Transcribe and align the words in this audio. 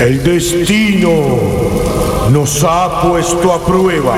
El 0.00 0.22
destino 0.22 1.38
nos 2.30 2.64
ha 2.64 3.02
puesto 3.02 3.52
a 3.52 3.62
prueba. 3.66 4.16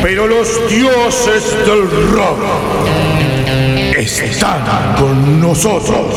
Pero 0.00 0.28
los 0.28 0.70
dioses 0.70 1.52
del 1.66 2.12
rock 2.12 2.38
están 3.98 4.62
con 4.96 5.40
nosotros. 5.40 6.14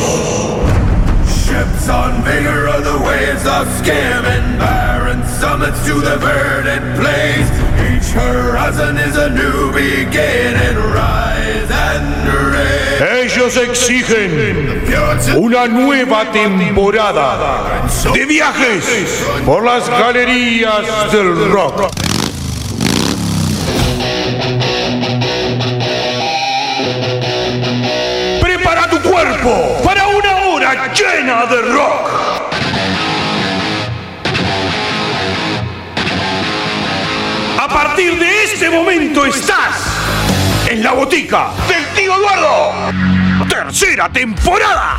Ships 1.26 1.88
on 1.88 2.22
vigor 2.22 2.68
of 2.68 2.84
the 2.84 2.98
waves 3.04 3.44
of 3.46 3.66
scam 3.82 4.24
and 4.24 4.56
barren 4.60 5.20
summits 5.40 5.84
to 5.86 5.94
the 5.94 6.18
verdant 6.18 7.00
plains. 7.00 7.50
Each 7.90 8.12
horizon 8.12 8.96
is 8.96 9.16
a 9.16 9.30
new 9.30 9.72
beginning. 9.72 10.76
Rise. 10.94 11.47
Ellos 13.00 13.56
exigen 13.56 14.84
una 15.36 15.66
nueva 15.66 16.30
temporada 16.32 17.86
de 18.12 18.26
viajes 18.26 19.24
por 19.46 19.64
las 19.64 19.88
galerías 19.88 21.12
del 21.12 21.50
rock. 21.50 21.90
Prepara 28.40 28.88
tu 28.90 29.00
cuerpo 29.00 29.80
para 29.84 30.08
una 30.08 30.36
hora 30.48 30.92
llena 30.92 31.46
de 31.46 31.62
rock. 31.62 32.08
A 37.58 37.68
partir 37.68 38.18
de 38.18 38.44
este 38.44 38.70
momento 38.70 39.24
estás 39.24 39.82
en 40.68 40.82
la 40.82 40.92
botica 40.92 41.50
del. 41.68 41.87
Tercera 43.68 44.08
temporada. 44.08 44.96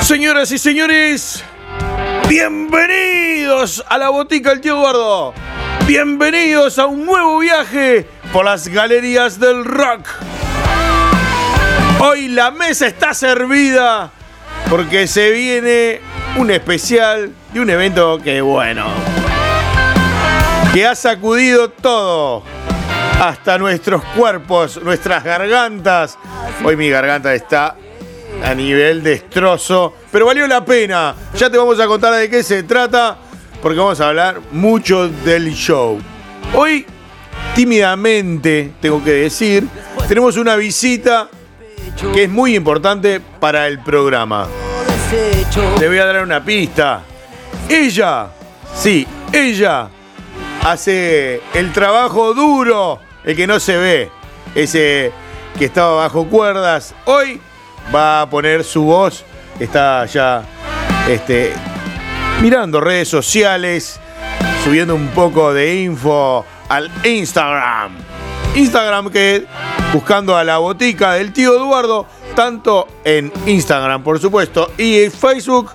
Señoras 0.00 0.52
y 0.52 0.58
señores, 0.58 1.42
bienvenidos 2.28 3.84
a 3.88 3.98
la 3.98 4.08
botica 4.08 4.50
del 4.50 4.60
tío 4.60 4.74
Eduardo. 4.74 5.34
Bienvenidos 5.86 6.78
a 6.78 6.86
un 6.86 7.04
nuevo 7.04 7.38
viaje 7.38 8.06
por 8.32 8.44
las 8.44 8.68
galerías 8.68 9.38
del 9.38 9.64
rock. 9.64 10.08
Hoy 12.00 12.28
la 12.28 12.50
mesa 12.50 12.86
está 12.86 13.14
servida 13.14 14.10
porque 14.70 15.06
se 15.06 15.30
viene 15.30 16.00
un 16.36 16.50
especial 16.50 17.32
de 17.52 17.60
un 17.60 17.70
evento 17.70 18.18
que 18.18 18.40
bueno, 18.40 18.86
que 20.72 20.86
ha 20.86 20.94
sacudido 20.94 21.70
todo, 21.70 22.42
hasta 23.20 23.58
nuestros 23.58 24.02
cuerpos, 24.16 24.80
nuestras 24.82 25.22
gargantas. 25.22 26.18
Hoy 26.64 26.76
mi 26.76 26.88
garganta 26.88 27.34
está 27.34 27.76
a 28.44 28.54
nivel 28.54 29.02
destrozo, 29.02 29.94
pero 30.12 30.26
valió 30.26 30.46
la 30.46 30.64
pena. 30.64 31.14
Ya 31.34 31.48
te 31.48 31.56
vamos 31.56 31.80
a 31.80 31.86
contar 31.86 32.14
de 32.14 32.28
qué 32.28 32.42
se 32.42 32.62
trata, 32.62 33.16
porque 33.62 33.78
vamos 33.78 34.00
a 34.00 34.08
hablar 34.08 34.40
mucho 34.52 35.08
del 35.08 35.54
show. 35.54 35.98
Hoy, 36.54 36.84
tímidamente, 37.54 38.72
tengo 38.80 39.02
que 39.02 39.12
decir, 39.12 39.66
tenemos 40.06 40.36
una 40.36 40.56
visita 40.56 41.28
que 42.12 42.24
es 42.24 42.30
muy 42.30 42.54
importante 42.54 43.20
para 43.40 43.66
el 43.66 43.80
programa. 43.80 44.46
Le 45.80 45.88
voy 45.88 45.98
a 45.98 46.04
dar 46.04 46.22
una 46.22 46.44
pista. 46.44 47.02
Ella, 47.68 48.28
sí, 48.74 49.06
ella 49.32 49.88
hace 50.62 51.40
el 51.54 51.72
trabajo 51.72 52.34
duro, 52.34 53.00
el 53.24 53.34
que 53.34 53.46
no 53.46 53.58
se 53.58 53.76
ve, 53.78 54.10
ese 54.54 55.12
que 55.58 55.64
estaba 55.64 55.94
bajo 55.96 56.26
cuerdas. 56.26 56.94
Hoy 57.06 57.40
va 57.92 58.22
a 58.22 58.30
poner 58.30 58.64
su 58.64 58.84
voz, 58.84 59.24
está 59.58 60.06
ya 60.06 60.42
este, 61.08 61.52
mirando 62.40 62.80
redes 62.80 63.08
sociales, 63.08 63.98
subiendo 64.62 64.94
un 64.94 65.08
poco 65.08 65.52
de 65.52 65.82
info 65.82 66.44
al 66.68 66.90
Instagram. 67.04 67.96
Instagram 68.54 69.10
que 69.10 69.46
buscando 69.92 70.36
a 70.36 70.44
la 70.44 70.58
botica 70.58 71.14
del 71.14 71.32
tío 71.32 71.56
Eduardo, 71.56 72.06
tanto 72.34 72.86
en 73.04 73.32
Instagram 73.46 74.02
por 74.02 74.20
supuesto 74.20 74.70
y 74.78 75.02
en 75.02 75.12
Facebook, 75.12 75.70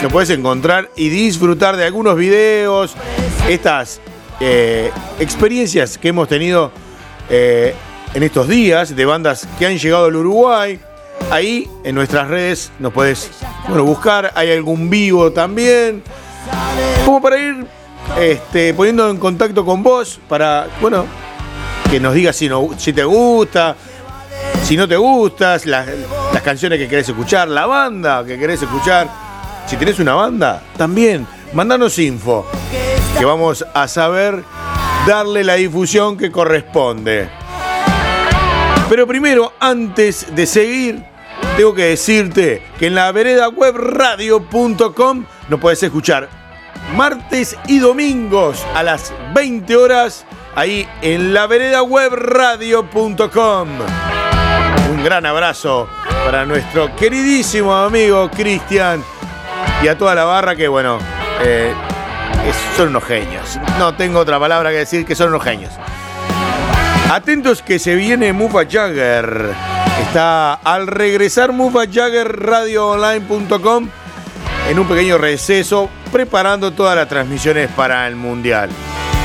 se 0.00 0.08
puedes 0.08 0.30
encontrar 0.30 0.90
y 0.96 1.08
disfrutar 1.08 1.76
de 1.76 1.84
algunos 1.84 2.16
videos, 2.16 2.94
estas 3.48 4.00
eh, 4.40 4.92
experiencias 5.18 5.98
que 5.98 6.08
hemos 6.08 6.28
tenido 6.28 6.70
eh, 7.28 7.74
en 8.14 8.22
estos 8.22 8.48
días 8.48 8.94
de 8.94 9.04
bandas 9.04 9.48
que 9.58 9.66
han 9.66 9.76
llegado 9.76 10.06
al 10.06 10.16
Uruguay. 10.16 10.78
Ahí 11.30 11.68
en 11.84 11.94
nuestras 11.94 12.28
redes 12.28 12.72
nos 12.78 12.92
puedes 12.92 13.30
bueno, 13.66 13.84
buscar, 13.84 14.32
hay 14.34 14.50
algún 14.50 14.88
vivo 14.88 15.30
también. 15.30 16.02
Como 17.04 17.20
para 17.20 17.38
ir 17.38 17.66
este, 18.18 18.72
poniendo 18.72 19.10
en 19.10 19.18
contacto 19.18 19.64
con 19.64 19.82
vos, 19.82 20.20
para, 20.28 20.68
bueno, 20.80 21.04
que 21.90 22.00
nos 22.00 22.14
digas 22.14 22.34
si, 22.34 22.48
no, 22.48 22.70
si 22.78 22.92
te 22.92 23.04
gusta, 23.04 23.76
si 24.62 24.76
no 24.76 24.88
te 24.88 24.96
gustas, 24.96 25.66
las, 25.66 25.86
las 26.32 26.42
canciones 26.42 26.78
que 26.78 26.88
querés 26.88 27.08
escuchar, 27.08 27.48
la 27.48 27.66
banda 27.66 28.24
que 28.24 28.38
querés 28.38 28.62
escuchar. 28.62 29.08
Si 29.66 29.76
tenés 29.76 29.98
una 29.98 30.14
banda, 30.14 30.62
también, 30.78 31.26
mandanos 31.52 31.98
info, 31.98 32.46
que 33.18 33.24
vamos 33.24 33.66
a 33.74 33.86
saber 33.86 34.42
darle 35.06 35.44
la 35.44 35.54
difusión 35.54 36.16
que 36.16 36.32
corresponde. 36.32 37.28
Pero 38.88 39.06
primero, 39.06 39.52
antes 39.60 40.34
de 40.34 40.46
seguir, 40.46 41.04
tengo 41.58 41.74
que 41.74 41.86
decirte 41.86 42.62
que 42.78 42.86
en 42.86 42.94
la 42.94 43.10
vereda 43.10 43.50
nos 45.48 45.60
puedes 45.60 45.82
escuchar 45.82 46.28
martes 46.94 47.56
y 47.66 47.80
domingos 47.80 48.64
a 48.76 48.84
las 48.84 49.12
20 49.34 49.74
horas 49.74 50.24
ahí 50.54 50.88
en 51.02 51.34
la 51.34 51.48
vereda. 51.48 51.82
Un 51.82 51.98
gran 55.02 55.26
abrazo 55.26 55.88
para 56.24 56.46
nuestro 56.46 56.94
queridísimo 56.94 57.74
amigo 57.74 58.30
Cristian 58.30 59.02
y 59.82 59.88
a 59.88 59.98
toda 59.98 60.14
la 60.14 60.22
barra 60.22 60.54
que, 60.54 60.68
bueno, 60.68 61.00
eh, 61.42 61.74
son 62.76 62.90
unos 62.90 63.02
genios. 63.02 63.58
No 63.80 63.96
tengo 63.96 64.20
otra 64.20 64.38
palabra 64.38 64.70
que 64.70 64.76
decir 64.76 65.04
que 65.04 65.16
son 65.16 65.30
unos 65.30 65.42
genios. 65.42 65.72
Atentos 67.10 67.62
que 67.62 67.80
se 67.80 67.96
viene 67.96 68.32
Mufa 68.32 68.60
Jagger. 68.64 69.77
Está 70.00 70.54
al 70.54 70.86
regresar 70.86 71.52
Mufa 71.52 71.80
Jagger 71.90 72.40
radioonline.com 72.40 73.88
en 74.68 74.78
un 74.78 74.88
pequeño 74.88 75.18
receso 75.18 75.90
preparando 76.12 76.72
todas 76.72 76.96
las 76.96 77.08
transmisiones 77.08 77.70
para 77.70 78.06
el 78.06 78.16
mundial. 78.16 78.70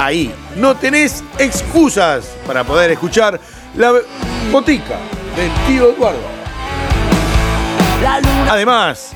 Ahí 0.00 0.34
no 0.56 0.76
tenés 0.76 1.22
excusas 1.38 2.26
para 2.46 2.64
poder 2.64 2.90
escuchar 2.90 3.38
la 3.76 3.92
botica 4.50 4.98
del 5.36 5.50
tío 5.66 5.90
Eduardo. 5.92 6.18
Además, 8.48 9.12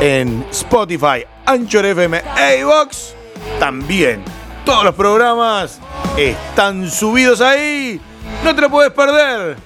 en 0.00 0.44
Spotify, 0.50 1.24
Anchor 1.46 1.86
FM 1.86 2.22
e 2.36 2.58
iVox, 2.60 3.14
también 3.58 4.22
todos 4.64 4.84
los 4.84 4.94
programas 4.94 5.78
están 6.16 6.90
subidos 6.90 7.40
ahí. 7.40 8.00
No 8.44 8.54
te 8.54 8.60
lo 8.60 8.68
puedes 8.68 8.92
perder. 8.92 9.56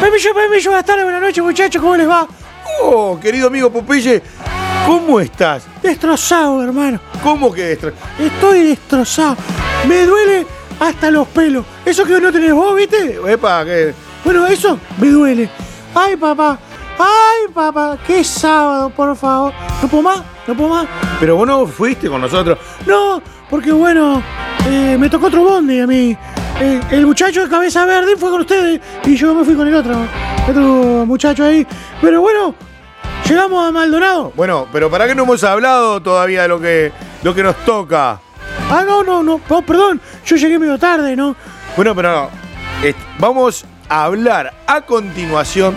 Permiso, 0.00 0.34
permiso, 0.34 0.70
buenas 0.70 0.84
tardes, 0.84 1.04
buenas 1.04 1.22
noches, 1.22 1.42
muchachos, 1.42 1.80
¿cómo 1.80 1.96
les 1.96 2.08
va? 2.08 2.26
Oh, 2.80 3.18
querido 3.20 3.48
amigo 3.48 3.70
Popeye, 3.70 4.22
¿cómo 4.86 5.20
estás? 5.20 5.64
Destrozado, 5.82 6.62
hermano. 6.62 7.00
¿Cómo 7.22 7.52
que 7.52 7.72
estás? 7.72 7.92
Estoy 8.18 8.62
destrozado. 8.68 9.36
Me 9.86 10.04
duele 10.06 10.46
hasta 10.80 11.10
los 11.10 11.26
pelos. 11.28 11.64
Eso 11.84 12.04
que 12.04 12.20
no 12.20 12.32
tenés 12.32 12.52
vos, 12.52 12.74
¿viste? 12.76 13.18
Epa, 13.26 13.64
que 13.64 13.94
Bueno, 14.24 14.46
eso 14.46 14.78
me 14.98 15.08
duele. 15.08 15.48
Ay, 15.94 16.16
papá. 16.16 16.58
Ay, 16.98 17.52
papá. 17.52 17.98
Qué 18.06 18.22
sábado, 18.24 18.90
por 18.90 19.16
favor. 19.16 19.52
¿No 19.82 19.88
puedo 19.88 20.02
más? 20.02 20.22
¿No 20.46 20.54
puedo 20.56 20.70
más? 20.70 20.86
Pero 21.20 21.36
vos 21.36 21.46
no 21.46 21.66
fuiste 21.66 22.08
con 22.08 22.20
nosotros. 22.20 22.58
No, 22.86 23.22
porque 23.50 23.72
bueno, 23.72 24.22
eh, 24.68 24.96
me 24.98 25.08
tocó 25.08 25.26
otro 25.26 25.42
bondi 25.44 25.80
a 25.80 25.86
mí. 25.86 26.16
Eh, 26.60 26.80
el 26.90 27.06
muchacho 27.06 27.44
de 27.44 27.48
cabeza 27.48 27.84
verde 27.84 28.16
fue 28.16 28.30
con 28.30 28.40
ustedes 28.40 28.80
y 29.04 29.16
yo 29.16 29.32
me 29.32 29.44
fui 29.44 29.54
con 29.54 29.68
el 29.68 29.74
otro, 29.74 29.96
otro 30.48 31.04
muchacho 31.06 31.44
ahí. 31.44 31.64
Pero 32.00 32.20
bueno, 32.20 32.54
llegamos 33.28 33.68
a 33.68 33.70
Maldonado. 33.70 34.32
Bueno, 34.34 34.66
pero 34.72 34.90
¿para 34.90 35.06
qué 35.06 35.14
no 35.14 35.22
hemos 35.22 35.44
hablado 35.44 36.02
todavía 36.02 36.42
de 36.42 36.48
lo 36.48 36.60
que, 36.60 36.92
lo 37.22 37.32
que 37.32 37.44
nos 37.44 37.56
toca? 37.64 38.20
Ah, 38.70 38.84
no, 38.84 39.04
no, 39.04 39.22
no, 39.22 39.40
oh, 39.48 39.62
perdón, 39.62 40.00
yo 40.26 40.36
llegué 40.36 40.58
medio 40.58 40.78
tarde, 40.78 41.14
¿no? 41.14 41.36
Bueno, 41.76 41.94
pero 41.94 42.12
no. 42.12 42.48
Vamos 43.18 43.64
a 43.88 44.04
hablar 44.04 44.54
a 44.66 44.80
continuación 44.80 45.76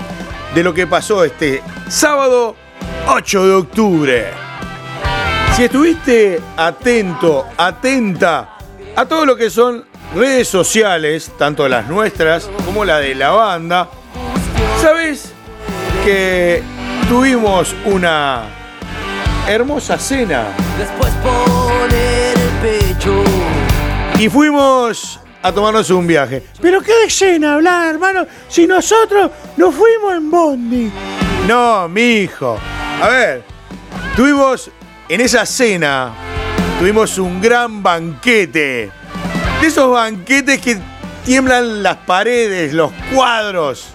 de 0.55 0.63
lo 0.63 0.73
que 0.73 0.87
pasó 0.87 1.23
este 1.23 1.61
sábado 1.89 2.55
8 3.07 3.47
de 3.47 3.53
octubre. 3.53 4.25
Si 5.55 5.63
estuviste 5.63 6.41
atento, 6.57 7.45
atenta 7.57 8.57
a 8.95 9.05
todo 9.05 9.25
lo 9.25 9.35
que 9.35 9.49
son 9.49 9.90
redes 10.15 10.47
sociales, 10.47 11.31
tanto 11.37 11.67
las 11.67 11.87
nuestras 11.87 12.49
como 12.65 12.83
la 12.85 12.99
de 12.99 13.15
la 13.15 13.29
banda, 13.31 13.89
sabes 14.81 15.31
que 16.03 16.61
tuvimos 17.07 17.75
una 17.85 18.43
hermosa 19.47 19.97
cena 19.97 20.45
Después 20.77 21.11
poner 21.23 22.37
el 22.37 22.49
pecho. 22.61 23.23
y 24.19 24.29
fuimos 24.29 25.19
a 25.43 25.51
tomarnos 25.51 25.89
un 25.89 26.05
viaje. 26.05 26.43
Pero 26.61 26.81
qué 26.81 26.93
de 27.03 27.09
cena 27.09 27.55
hablar, 27.55 27.87
hermano, 27.87 28.27
si 28.47 28.67
nosotros 28.67 29.31
nos 29.57 29.73
fuimos 29.73 30.13
en 30.15 30.29
bondi. 30.29 30.91
No, 31.47 31.87
mi 31.89 32.01
hijo. 32.01 32.59
A 33.01 33.07
ver, 33.09 33.43
tuvimos 34.15 34.69
en 35.09 35.21
esa 35.21 35.45
cena, 35.45 36.11
tuvimos 36.79 37.17
un 37.17 37.41
gran 37.41 37.81
banquete. 37.81 38.91
De 39.61 39.67
esos 39.67 39.91
banquetes 39.91 40.59
que 40.59 40.79
tiemblan 41.23 41.83
las 41.83 41.97
paredes, 41.97 42.73
los 42.73 42.91
cuadros. 43.13 43.89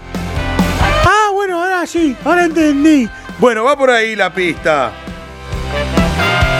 Ah, 1.05 1.31
bueno, 1.33 1.61
ahora 1.61 1.85
sí, 1.87 2.17
ahora 2.25 2.45
entendí. 2.45 3.09
Bueno, 3.39 3.65
va 3.65 3.77
por 3.77 3.91
ahí 3.91 4.15
la 4.15 4.33
pista. 4.33 4.93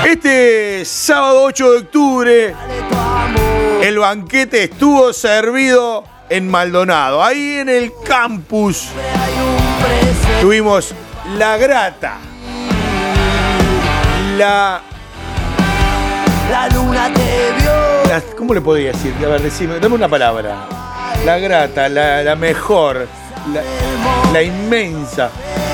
Este 0.05 0.85
sábado 0.85 1.45
8 1.45 1.71
de 1.71 1.79
octubre, 1.79 2.55
el 3.81 3.99
banquete 3.99 4.65
estuvo 4.65 5.13
servido 5.13 6.03
en 6.29 6.51
Maldonado, 6.51 7.23
ahí 7.23 7.59
en 7.59 7.69
el 7.69 7.93
campus. 8.05 8.89
Tuvimos 10.41 10.95
la 11.39 11.57
grata, 11.57 12.19
la, 14.37 14.83
La 16.51 16.69
luna 16.69 17.13
te 17.13 17.53
vio. 17.59 18.06
¿Cómo 18.37 18.55
le 18.55 18.61
podría 18.61 18.93
decir? 18.93 19.15
A 19.25 19.29
ver, 19.29 19.43
decime, 19.43 19.79
dame 19.79 19.95
una 19.95 20.09
palabra. 20.09 20.67
La 21.25 21.39
grata, 21.39 21.89
la, 21.89 22.37
mejor, 22.37 23.07
la, 23.53 23.63
la 24.33 24.43
inmensa, 24.43 25.31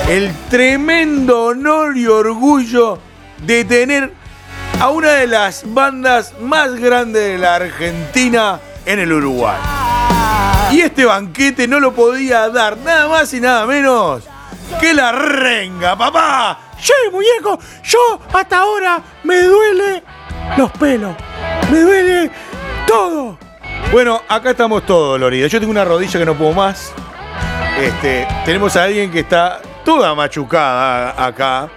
el 0.08 0.32
tremendo 0.48 1.44
honor 1.44 1.96
y 1.96 2.06
orgullo 2.06 2.98
de 3.38 3.64
tener 3.64 4.12
a 4.80 4.90
una 4.90 5.10
de 5.10 5.26
las 5.26 5.62
bandas 5.72 6.34
más 6.40 6.74
grandes 6.74 7.22
de 7.22 7.38
la 7.38 7.56
Argentina 7.56 8.60
en 8.86 8.98
el 8.98 9.12
Uruguay. 9.12 9.58
Y 10.72 10.80
este 10.80 11.04
banquete 11.04 11.68
no 11.68 11.78
lo 11.78 11.92
podía 11.92 12.48
dar 12.48 12.78
nada 12.78 13.08
más 13.08 13.32
y 13.34 13.40
nada 13.40 13.66
menos 13.66 14.24
que 14.80 14.94
la 14.94 15.12
renga, 15.12 15.96
papá. 15.96 16.58
Che, 16.80 16.92
muñeco, 17.12 17.58
yo 17.84 18.20
hasta 18.32 18.58
ahora 18.58 19.00
me 19.22 19.40
duele 19.42 20.02
los 20.56 20.70
pelos. 20.72 21.14
Me 21.70 21.80
duele 21.80 22.30
todo. 22.86 23.38
Bueno, 23.92 24.22
acá 24.28 24.50
estamos 24.50 24.84
todos, 24.86 25.20
Lorida. 25.20 25.46
Yo 25.46 25.60
tengo 25.60 25.70
una 25.70 25.84
rodilla 25.84 26.18
que 26.18 26.24
no 26.24 26.34
puedo 26.34 26.52
más. 26.52 26.92
Este, 27.80 28.26
tenemos 28.44 28.76
a 28.76 28.84
alguien 28.84 29.10
que 29.10 29.20
está 29.20 29.60
toda 29.84 30.14
machucada 30.14 31.14
acá. 31.24 31.68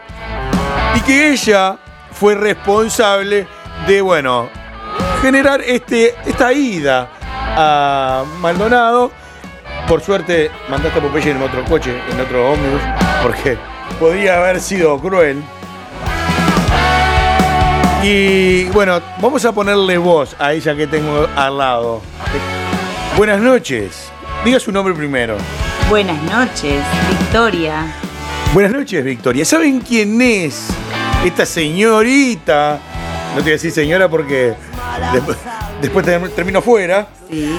Y 0.96 1.02
que 1.02 1.32
ella 1.32 1.78
fue 2.12 2.36
responsable 2.36 3.48
de, 3.88 4.02
bueno, 4.02 4.50
generar 5.22 5.62
este, 5.62 6.16
esta 6.26 6.54
ida 6.54 7.10
a 7.58 8.24
Maldonado. 8.40 9.12
Por 9.88 10.02
suerte 10.02 10.50
mandaste 10.70 11.00
a 11.00 11.02
Popeye 11.02 11.32
en 11.32 11.42
otro 11.42 11.64
coche, 11.66 12.02
en 12.12 12.20
otro 12.20 12.54
ómnibus, 12.54 12.82
porque 13.22 13.58
podría 14.00 14.38
haber 14.38 14.60
sido 14.60 14.98
cruel. 15.00 15.44
Y 18.08 18.66
bueno, 18.66 19.02
vamos 19.20 19.44
a 19.46 19.52
ponerle 19.52 19.98
voz 19.98 20.36
a 20.38 20.54
ella 20.54 20.76
que 20.76 20.86
tengo 20.86 21.28
al 21.36 21.58
lado. 21.58 22.04
Buenas 23.18 23.42
noches. 23.42 24.12
Diga 24.44 24.60
su 24.60 24.72
nombre 24.72 24.94
primero. 24.94 25.38
Buenas 25.90 26.22
noches, 26.22 26.84
Victoria. 27.10 27.88
Buenas 28.54 28.74
noches, 28.74 29.04
Victoria. 29.04 29.44
¿Saben 29.44 29.80
quién 29.80 30.22
es 30.22 30.68
esta 31.26 31.48
señorita? 31.48 32.80
No 33.32 33.38
te 33.38 33.42
voy 33.42 33.50
a 33.50 33.54
decir 33.54 33.72
señora 33.72 34.08
porque 34.08 34.54
después, 35.12 35.38
después 35.82 36.06
ter- 36.06 36.30
termino 36.30 36.62
fuera. 36.62 37.08
Sí. 37.28 37.58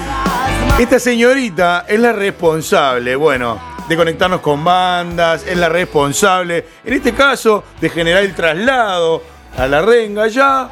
Esta 0.79 0.97
señorita 0.97 1.83
es 1.89 1.99
la 1.99 2.13
responsable, 2.13 3.17
bueno, 3.17 3.59
de 3.89 3.97
conectarnos 3.97 4.39
con 4.39 4.63
bandas, 4.63 5.45
es 5.45 5.57
la 5.57 5.67
responsable, 5.67 6.65
en 6.85 6.93
este 6.93 7.11
caso, 7.11 7.65
de 7.81 7.89
generar 7.89 8.23
el 8.23 8.33
traslado 8.33 9.35
a 9.57 9.67
la 9.67 9.81
renga 9.81 10.27
ya. 10.27 10.69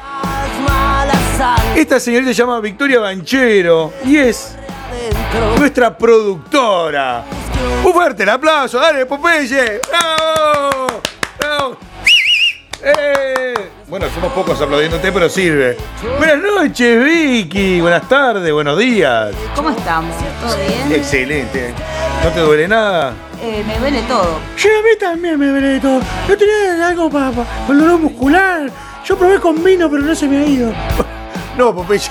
Esta 1.76 2.00
señorita 2.00 2.30
se 2.32 2.34
llama 2.34 2.60
Victoria 2.60 3.00
Banchero 3.00 3.92
y 4.04 4.16
es 4.16 4.56
nuestra 5.58 5.96
productora. 5.96 7.24
Un 7.84 7.92
fuerte 7.92 8.22
el 8.22 8.30
aplauso, 8.30 8.78
dale, 8.78 9.06
Popeye. 9.06 9.80
¡Bravo! 9.88 10.86
¡Bravo! 11.38 11.76
¡Eh! 12.82 13.54
Bueno, 13.88 14.06
somos 14.12 14.32
pocos 14.32 14.60
aplaudiéndote, 14.60 15.12
pero 15.12 15.28
sirve. 15.28 15.76
Buenas 16.18 16.38
noches, 16.38 17.04
Vicky. 17.04 17.80
Buenas 17.80 18.08
tardes, 18.08 18.52
buenos 18.52 18.78
días. 18.78 19.34
¿Cómo 19.54 19.70
estamos? 19.70 20.14
¿Todo 20.42 20.56
bien? 20.56 20.92
Excelente. 20.92 21.72
¿No 22.24 22.30
te 22.30 22.40
duele 22.40 22.66
nada? 22.66 23.12
Eh, 23.46 23.62
me 23.64 23.78
duele 23.78 24.02
todo. 24.02 24.40
Che, 24.56 24.68
a 24.68 24.82
mí 24.82 24.98
también 24.98 25.38
me 25.38 25.46
duele 25.46 25.78
todo. 25.78 26.00
Yo 26.28 26.36
tenía 26.36 26.88
algo 26.88 27.08
para, 27.08 27.30
para, 27.30 27.48
el 27.68 27.78
dolor 27.78 28.00
muscular. 28.00 28.68
Yo 29.04 29.16
probé 29.16 29.38
con 29.38 29.62
vino, 29.62 29.88
pero 29.88 30.02
no 30.02 30.14
se 30.16 30.26
me 30.26 30.38
ha 30.38 30.46
ido. 30.46 30.72
No, 31.56 31.74
Popeye. 31.74 32.10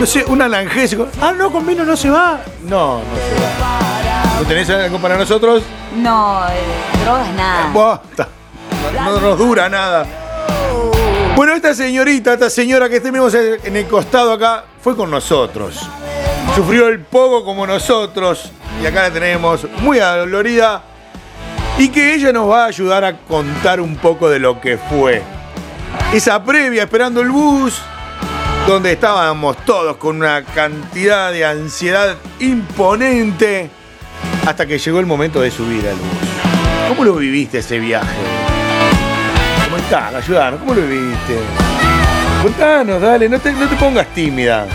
No 0.00 0.04
sé, 0.04 0.24
un 0.26 0.42
analgésico. 0.42 1.06
Ah, 1.20 1.32
no, 1.36 1.52
con 1.52 1.64
vino 1.64 1.84
no 1.84 1.96
se 1.96 2.10
va. 2.10 2.40
No, 2.64 2.96
no 2.96 3.04
se 3.04 3.62
va. 3.62 4.40
¿No 4.40 4.48
tenés 4.48 4.68
algo 4.68 4.98
para 4.98 5.16
nosotros? 5.16 5.62
No, 5.94 6.44
eh, 6.48 7.04
drogas 7.04 7.32
nada. 7.34 7.70
Basta. 7.72 8.28
No, 8.94 9.10
no 9.12 9.20
nos 9.20 9.38
dura 9.38 9.68
nada. 9.68 10.04
Bueno, 11.36 11.52
esta 11.54 11.72
señorita, 11.72 12.32
esta 12.32 12.50
señora 12.50 12.88
que 12.88 12.98
tenemos 12.98 13.32
en 13.34 13.76
el 13.76 13.86
costado 13.86 14.32
acá, 14.32 14.64
fue 14.80 14.96
con 14.96 15.08
nosotros. 15.08 15.88
Sufrió 16.56 16.88
el 16.88 17.00
poco 17.00 17.44
como 17.44 17.64
nosotros. 17.64 18.50
Y 18.82 18.86
acá 18.86 19.02
la 19.02 19.10
tenemos 19.10 19.66
muy 19.80 19.98
adolorida. 19.98 20.82
Y 21.78 21.88
que 21.88 22.14
ella 22.14 22.32
nos 22.32 22.50
va 22.50 22.64
a 22.64 22.66
ayudar 22.66 23.04
a 23.04 23.18
contar 23.18 23.80
un 23.80 23.96
poco 23.96 24.28
de 24.30 24.38
lo 24.38 24.60
que 24.60 24.78
fue. 24.78 25.22
Esa 26.12 26.42
previa 26.42 26.84
esperando 26.84 27.20
el 27.20 27.30
bus, 27.30 27.80
donde 28.66 28.92
estábamos 28.92 29.56
todos 29.64 29.96
con 29.96 30.16
una 30.16 30.42
cantidad 30.42 31.32
de 31.32 31.44
ansiedad 31.44 32.16
imponente, 32.38 33.70
hasta 34.46 34.66
que 34.66 34.78
llegó 34.78 35.00
el 35.00 35.06
momento 35.06 35.40
de 35.40 35.50
subir 35.50 35.86
al 35.86 35.96
bus. 35.96 36.88
¿Cómo 36.88 37.04
lo 37.04 37.14
viviste 37.16 37.58
ese 37.58 37.78
viaje? 37.78 38.16
¿Cómo 39.64 39.76
estás? 39.76 40.14
Ayudanos, 40.14 40.60
¿cómo 40.60 40.74
lo 40.74 40.82
viviste? 40.82 41.38
Contanos, 42.42 43.02
dale, 43.02 43.28
no 43.28 43.38
te, 43.38 43.52
no 43.52 43.68
te 43.68 43.76
pongas 43.76 44.06
tímida. 44.14 44.66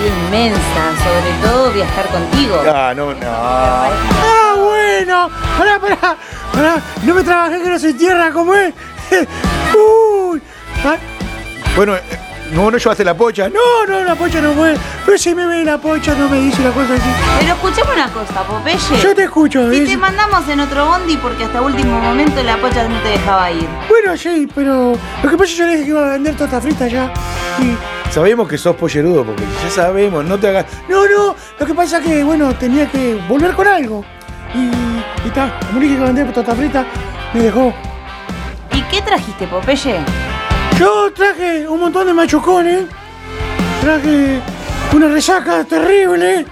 Una 0.00 0.08
alegría 0.08 0.26
inmensa, 0.26 1.04
sobre 1.04 1.48
todo 1.50 1.70
viajar 1.72 2.06
contigo. 2.08 2.62
Ah, 2.66 2.92
no, 2.96 3.12
no. 3.12 3.18
Ah, 3.26 4.54
bueno. 4.56 5.30
Pará, 5.58 5.78
pará. 5.78 6.16
Pará. 6.52 6.76
No 7.04 7.14
me 7.14 7.22
trabajé 7.22 7.62
que 7.62 7.68
no 7.68 7.78
soy 7.78 7.94
tierra, 7.94 8.32
como 8.32 8.54
es? 8.54 8.72
Uy. 9.74 10.40
Ah, 10.84 10.96
Bueno, 11.76 11.94
eh, 11.96 12.02
no, 12.52 12.70
no 12.70 12.78
llevaste 12.78 13.04
la 13.04 13.14
pocha. 13.14 13.48
No, 13.48 13.86
No, 13.88 14.02
la 14.04 14.14
pocha 14.14 14.40
no 14.40 14.52
fue. 14.52 14.74
Pero 15.04 15.18
si 15.18 15.34
me 15.34 15.46
ve 15.46 15.64
la 15.64 15.78
pocha, 15.78 16.14
no 16.14 16.28
me 16.28 16.38
dice 16.40 16.62
la 16.62 16.70
cosa 16.70 16.94
así. 16.94 17.10
Pero 17.40 17.52
escuchame 17.54 17.94
una 17.94 18.08
cosa, 18.08 18.42
Popeye. 18.42 18.78
Yo 19.02 19.14
te 19.14 19.24
escucho. 19.24 19.70
Si 19.70 19.82
es- 19.82 19.88
te 19.90 19.96
mandamos 19.96 20.48
en 20.48 20.60
otro 20.60 20.86
bondi 20.86 21.16
porque 21.18 21.44
hasta 21.44 21.60
último 21.60 22.00
momento 22.00 22.42
la 22.42 22.56
pocha 22.56 22.88
no 22.88 22.98
te 23.00 23.08
dejaba 23.10 23.50
ir. 23.50 23.66
Bueno, 23.88 24.16
sí, 24.16 24.48
pero 24.54 24.92
lo 25.22 25.30
que 25.30 25.36
pasa 25.36 25.44
es 25.44 25.50
que 25.52 25.56
yo 25.58 25.66
le 25.66 25.72
dije 25.72 25.84
que 25.84 25.90
iba 25.90 26.06
a 26.06 26.10
vender 26.12 26.36
torta 26.36 26.60
frita 26.60 26.86
ya. 26.88 27.12
Y 27.60 27.76
sabemos 28.10 28.48
que 28.48 28.58
sos 28.58 28.76
pollerudo, 28.76 29.24
porque 29.24 29.44
ya 29.64 29.70
sabemos, 29.70 30.24
no 30.24 30.38
te 30.38 30.48
hagas. 30.48 30.66
No, 30.88 31.04
no, 31.08 31.34
lo 31.58 31.66
que 31.66 31.74
pasa 31.74 31.98
es 31.98 32.04
que, 32.04 32.24
bueno, 32.24 32.54
tenía 32.54 32.90
que 32.90 33.18
volver 33.28 33.52
con 33.52 33.66
algo. 33.66 34.04
Y 34.54 34.70
está, 35.26 35.58
como 35.66 35.80
le 35.80 35.86
dije 35.86 35.98
que 35.98 36.04
vendía 36.04 36.32
torta 36.32 36.54
frita, 36.54 36.84
me 37.34 37.40
dejó. 37.42 37.72
¿Y 38.72 38.82
qué 38.82 39.00
trajiste, 39.02 39.46
Popeye? 39.46 39.96
Yo 40.78 41.12
traje 41.12 41.68
un 41.68 41.78
montón 41.80 42.06
de 42.06 42.14
machucones, 42.14 42.84
traje 43.82 44.40
una 44.94 45.08
resaca 45.08 45.62
terrible 45.64 46.46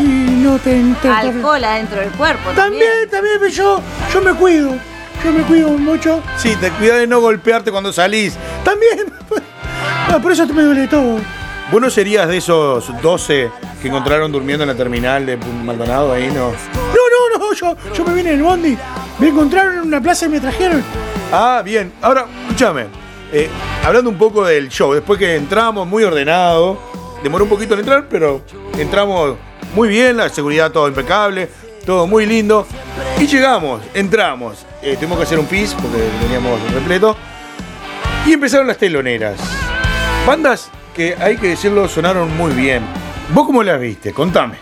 y 0.00 0.02
no 0.42 0.58
te... 0.58 0.82
te- 1.02 1.08
Alcohol 1.08 1.62
adentro 1.64 2.00
del 2.00 2.10
cuerpo. 2.10 2.50
También, 2.56 3.08
también, 3.10 3.36
pero 3.38 3.52
yo, 3.52 3.80
yo 4.12 4.20
me 4.22 4.32
cuido, 4.34 4.70
yo 5.24 5.32
me 5.32 5.42
cuido 5.44 5.68
mucho. 5.70 6.22
Sí, 6.36 6.56
te 6.56 6.70
cuida 6.70 6.96
de 6.96 7.06
no 7.06 7.20
golpearte 7.20 7.70
cuando 7.70 7.92
salís. 7.92 8.36
También, 8.64 9.12
Ah, 10.08 10.18
por 10.20 10.32
eso 10.32 10.46
me 10.46 10.62
duele 10.62 10.86
todo. 10.86 11.18
¿Vos 11.72 11.80
no 11.80 11.90
serías 11.90 12.28
de 12.28 12.36
esos 12.36 13.00
12 13.02 13.50
que 13.80 13.88
encontraron 13.88 14.30
durmiendo 14.30 14.64
en 14.64 14.68
la 14.68 14.74
terminal 14.76 15.24
de 15.26 15.36
Maldonado 15.36 16.12
ahí, 16.12 16.28
no? 16.28 16.50
No, 16.50 17.38
no, 17.38 17.38
no, 17.38 17.52
yo, 17.54 17.74
yo 17.94 18.04
me 18.04 18.14
vine 18.14 18.30
en 18.32 18.36
el 18.36 18.42
bondi, 18.42 18.76
me 19.18 19.28
encontraron 19.28 19.74
en 19.74 19.80
una 19.80 20.00
plaza 20.00 20.26
y 20.26 20.28
me 20.28 20.40
trajeron. 20.40 20.84
Ah, 21.32 21.62
bien. 21.64 21.92
Ahora, 22.02 22.26
escúchame. 22.42 22.86
eh, 23.32 23.48
hablando 23.84 24.10
un 24.10 24.18
poco 24.18 24.44
del 24.44 24.68
show, 24.68 24.92
después 24.92 25.18
que 25.18 25.34
entramos 25.36 25.86
muy 25.86 26.04
ordenado, 26.04 26.78
demoró 27.22 27.44
un 27.44 27.50
poquito 27.50 27.74
en 27.74 27.80
entrar, 27.80 28.06
pero 28.08 28.42
entramos 28.78 29.36
muy 29.74 29.88
bien, 29.88 30.16
la 30.18 30.28
seguridad 30.28 30.70
todo 30.70 30.86
impecable, 30.86 31.48
todo 31.84 32.06
muy 32.06 32.26
lindo. 32.26 32.66
Y 33.18 33.26
llegamos, 33.26 33.80
entramos. 33.94 34.64
Eh, 34.82 34.96
tuvimos 34.96 35.16
que 35.18 35.24
hacer 35.24 35.38
un 35.38 35.46
pis 35.46 35.74
porque 35.74 35.98
teníamos 36.20 36.60
repleto. 36.72 37.16
Y 38.26 38.32
empezaron 38.34 38.66
las 38.66 38.76
teloneras. 38.78 39.38
Bandas 40.26 40.70
que 40.94 41.16
hay 41.20 41.36
que 41.36 41.48
decirlo 41.48 41.88
sonaron 41.88 42.34
muy 42.36 42.52
bien. 42.52 42.82
¿Vos 43.32 43.46
cómo 43.46 43.62
las 43.62 43.80
viste? 43.80 44.12
Contame. 44.12 44.54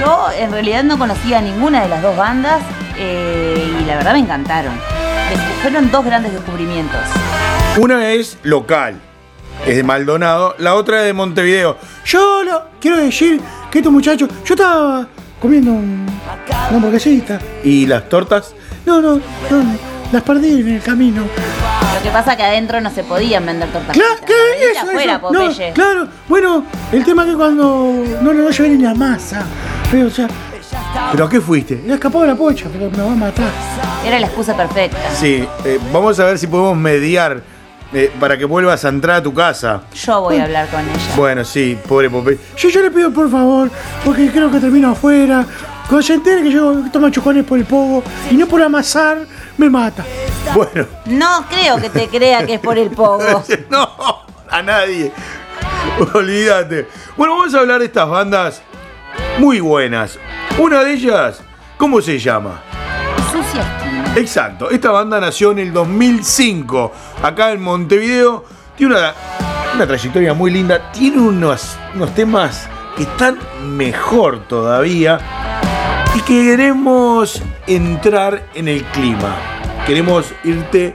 Yo 0.00 0.26
en 0.38 0.52
realidad 0.52 0.84
no 0.84 0.98
conocía 0.98 1.40
ninguna 1.40 1.82
de 1.82 1.88
las 1.88 2.02
dos 2.02 2.16
bandas 2.16 2.60
eh, 2.96 3.70
y 3.80 3.84
la 3.84 3.96
verdad 3.96 4.12
me 4.12 4.20
encantaron. 4.20 4.72
Fueron 5.62 5.90
dos 5.90 6.04
grandes 6.04 6.32
descubrimientos. 6.32 7.00
Una 7.78 8.10
es 8.12 8.38
local, 8.42 8.94
es 9.66 9.76
de 9.76 9.82
Maldonado, 9.82 10.54
la 10.58 10.74
otra 10.74 11.00
es 11.00 11.06
de 11.06 11.12
Montevideo. 11.12 11.76
Yo 12.04 12.42
lo, 12.44 12.64
quiero 12.80 12.96
decir 12.98 13.40
que 13.70 13.78
estos 13.78 13.92
muchachos, 13.92 14.28
yo 14.44 14.54
estaba 14.54 15.06
comiendo 15.40 15.72
un- 15.72 16.06
una 16.70 16.76
hamburguesita. 16.76 17.38
¿Y 17.64 17.86
las 17.86 18.08
tortas? 18.08 18.54
No, 18.86 19.00
no, 19.00 19.16
no, 19.16 19.22
las 20.12 20.22
perdí 20.22 20.60
en 20.60 20.68
el 20.76 20.82
camino. 20.82 21.22
Lo 21.94 22.02
que 22.02 22.10
pasa 22.10 22.36
que 22.36 22.42
adentro 22.42 22.80
no 22.80 22.90
se 22.90 23.02
podían 23.02 23.44
vender 23.44 23.68
tortas 23.70 23.92
Claro, 23.96 24.10
fritas. 24.18 24.26
¿qué? 24.28 24.34
Venite 24.60 24.78
Eso, 24.78 24.86
afuera, 24.88 25.12
eso. 25.12 25.20
Popeye. 25.20 25.68
No, 25.68 25.74
claro, 25.74 26.08
bueno, 26.28 26.64
el 26.92 27.04
tema 27.04 27.22
es 27.24 27.30
que 27.30 27.36
cuando 27.36 27.92
no 28.22 28.32
le 28.32 28.50
llevé 28.52 28.68
ni 28.70 28.82
la 28.82 28.94
masa, 28.94 29.44
pero, 29.90 30.06
o 30.06 30.10
sea, 30.10 30.28
¿Pero 31.12 31.24
a 31.24 31.28
qué 31.28 31.40
fuiste? 31.40 31.82
le 31.86 31.94
escapó 31.94 32.22
de 32.22 32.28
la 32.28 32.34
pocha, 32.34 32.66
pero 32.72 32.90
me 32.90 32.98
va 33.02 33.12
a 33.12 33.16
matar. 33.16 33.48
Era 34.06 34.20
la 34.20 34.26
excusa 34.26 34.56
perfecta. 34.56 34.98
Sí, 35.18 35.44
eh, 35.64 35.78
vamos 35.92 36.18
a 36.20 36.24
ver 36.24 36.38
si 36.38 36.46
podemos 36.46 36.76
mediar 36.76 37.42
eh, 37.92 38.12
para 38.20 38.36
que 38.38 38.44
vuelvas 38.44 38.84
a 38.84 38.88
entrar 38.88 39.16
a 39.16 39.22
tu 39.22 39.32
casa. 39.34 39.82
Yo 39.94 40.20
voy 40.20 40.36
a 40.38 40.44
hablar 40.44 40.68
con 40.68 40.80
ella. 40.80 41.14
Bueno, 41.16 41.44
sí, 41.44 41.76
pobre 41.88 42.08
Popeye. 42.10 42.38
Yo, 42.56 42.68
yo 42.68 42.82
le 42.82 42.90
pido 42.90 43.10
por 43.12 43.30
favor, 43.30 43.70
porque 44.04 44.30
creo 44.30 44.50
que 44.50 44.60
termino 44.60 44.90
afuera. 44.92 45.44
Cuando 45.88 46.02
se 46.06 46.14
entere 46.14 46.42
que 46.42 46.50
yo 46.50 46.82
tomo 46.92 47.08
chocones 47.10 47.44
por 47.44 47.58
el 47.58 47.64
pogo 47.64 48.02
y 48.30 48.34
no 48.34 48.46
por 48.46 48.62
amasar, 48.62 49.18
me 49.58 49.68
mata. 49.68 50.04
Bueno, 50.54 50.86
No 51.06 51.44
creo 51.48 51.76
que 51.78 51.90
te 51.90 52.08
crea 52.08 52.46
que 52.46 52.54
es 52.54 52.60
por 52.60 52.78
el 52.78 52.90
pogo. 52.90 53.44
no, 53.70 53.90
a 54.48 54.62
nadie. 54.62 55.12
Olvídate. 56.14 56.88
Bueno, 57.16 57.36
vamos 57.36 57.54
a 57.54 57.58
hablar 57.60 57.80
de 57.80 57.86
estas 57.86 58.08
bandas 58.08 58.62
muy 59.38 59.60
buenas. 59.60 60.18
Una 60.58 60.82
de 60.82 60.92
ellas, 60.94 61.42
¿cómo 61.76 62.00
se 62.00 62.18
llama? 62.18 62.62
Sucia. 63.30 63.64
Exacto, 64.16 64.70
esta 64.70 64.90
banda 64.90 65.20
nació 65.20 65.52
en 65.52 65.58
el 65.58 65.72
2005, 65.72 66.92
acá 67.22 67.52
en 67.52 67.60
Montevideo. 67.60 68.44
Tiene 68.76 68.94
una, 68.94 69.12
una 69.74 69.86
trayectoria 69.86 70.34
muy 70.34 70.50
linda, 70.50 70.90
tiene 70.92 71.18
unos, 71.18 71.76
unos 71.94 72.14
temas 72.14 72.68
que 72.96 73.02
están 73.02 73.38
mejor 73.76 74.46
todavía 74.48 75.47
y 76.18 76.20
que 76.22 76.44
queremos 76.44 77.40
entrar 77.68 78.48
en 78.54 78.66
el 78.66 78.82
clima. 78.86 79.36
Queremos 79.86 80.34
irte 80.42 80.92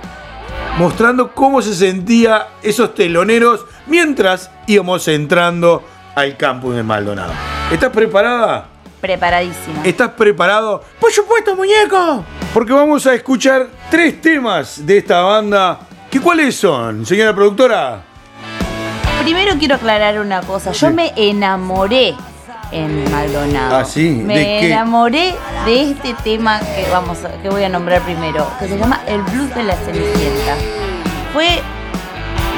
mostrando 0.78 1.34
cómo 1.34 1.62
se 1.62 1.74
sentía 1.74 2.48
esos 2.62 2.94
teloneros 2.94 3.66
mientras 3.88 4.52
íbamos 4.68 5.08
entrando 5.08 5.82
al 6.16 6.36
campus 6.36 6.76
de 6.76 6.84
Maldonado. 6.84 7.32
¿Estás 7.72 7.92
preparada? 7.92 8.68
Preparadísima. 9.00 9.86
¿Estás 9.86 10.10
preparado? 10.10 10.84
Por 11.00 11.14
supuesto, 11.14 11.56
muñeco. 11.56 12.26
Porque 12.54 12.74
vamos 12.74 13.08
a 13.08 13.14
escuchar 13.14 13.70
tres 13.90 14.20
temas 14.20 14.86
de 14.86 14.98
esta 14.98 15.22
banda. 15.22 15.80
¿Qué 16.12 16.20
cuáles 16.20 16.56
son, 16.56 17.06
señora 17.06 17.34
productora? 17.34 18.04
Primero 19.24 19.54
quiero 19.58 19.76
aclarar 19.76 20.20
una 20.20 20.42
cosa. 20.42 20.74
Yo 20.74 20.92
me 20.92 21.14
enamoré 21.16 22.14
en 22.74 23.10
Maldonado. 23.12 23.78
Ah, 23.78 23.86
sí, 23.86 24.10
Me 24.10 24.38
¿de 24.38 24.44
qué? 24.46 24.68
enamoré 24.74 25.36
de 25.66 25.92
este 25.92 26.14
tema 26.24 26.60
que 26.60 26.86
vamos 26.92 27.24
a- 27.24 27.42
que 27.42 27.50
voy 27.50 27.64
a 27.64 27.70
nombrar 27.70 28.02
primero, 28.02 28.48
que 28.60 28.68
se 28.68 28.78
llama 28.78 29.02
El 29.08 29.22
blues 29.22 29.54
de 29.56 29.64
la 29.64 29.76
Cenicienta. 29.76 30.56
Fue 31.34 31.60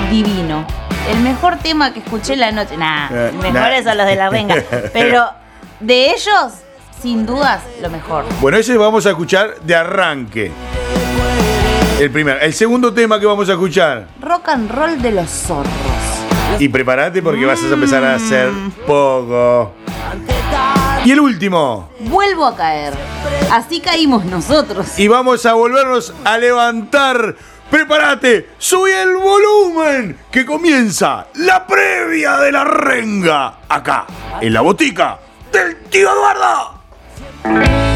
divino. 0.10 0.66
El 1.12 1.20
mejor 1.20 1.58
tema 1.58 1.94
que 1.94 2.00
escuché 2.00 2.36
la 2.36 2.52
noche. 2.52 2.78
Nah, 2.78 3.10
Eh, 3.12 3.32
mejores 3.42 3.84
nah. 3.84 3.92
son 3.92 3.98
los 3.98 4.08
de 4.08 4.16
la 4.16 4.30
renga. 4.30 4.56
Pero 4.94 5.30
de 5.80 6.12
ellos, 6.12 6.54
sin 7.02 7.26
dudas, 7.26 7.62
lo 7.82 7.90
mejor. 7.90 8.26
Bueno, 8.42 8.58
ese 8.58 8.76
vamos 8.78 9.06
a 9.06 9.10
escuchar 9.12 9.56
de 9.62 9.76
arranque. 9.76 10.52
El 12.00 12.12
primer. 12.12 12.42
El 12.44 12.54
segundo 12.54 12.94
tema 12.94 13.20
que 13.20 13.26
vamos 13.26 13.48
a 13.50 13.54
escuchar. 13.54 14.08
Rock 14.20 14.50
and 14.50 14.70
roll 14.72 15.02
de 15.02 15.12
los 15.12 15.30
zorros. 15.30 15.72
Y 16.60 16.70
prepárate 16.70 17.22
porque 17.22 17.46
vas 17.46 17.62
a 17.64 17.74
empezar 17.74 18.04
a 18.04 18.16
hacer 18.16 18.50
poco. 18.88 19.74
Y 21.04 21.12
el 21.12 21.20
último. 21.20 21.90
Vuelvo 22.00 22.46
a 22.46 22.56
caer. 22.56 22.94
Así 23.52 23.80
caímos 23.80 24.26
nosotros. 24.26 24.98
Y 24.98 25.08
vamos 25.08 25.46
a 25.46 25.54
volvernos 25.54 26.14
a 26.24 26.38
levantar. 26.38 27.36
Prepárate, 27.70 28.50
subí 28.58 28.92
el 28.92 29.18
volumen, 29.18 30.18
que 30.32 30.46
comienza 30.46 31.28
la 31.36 31.66
previa 31.66 32.38
de 32.38 32.52
la 32.52 32.64
renga. 32.64 33.60
Acá, 33.68 34.06
en 34.40 34.54
la 34.54 34.62
botica 34.62 35.20
del 35.52 35.76
tío 35.90 36.10
Eduardo. 36.12 37.95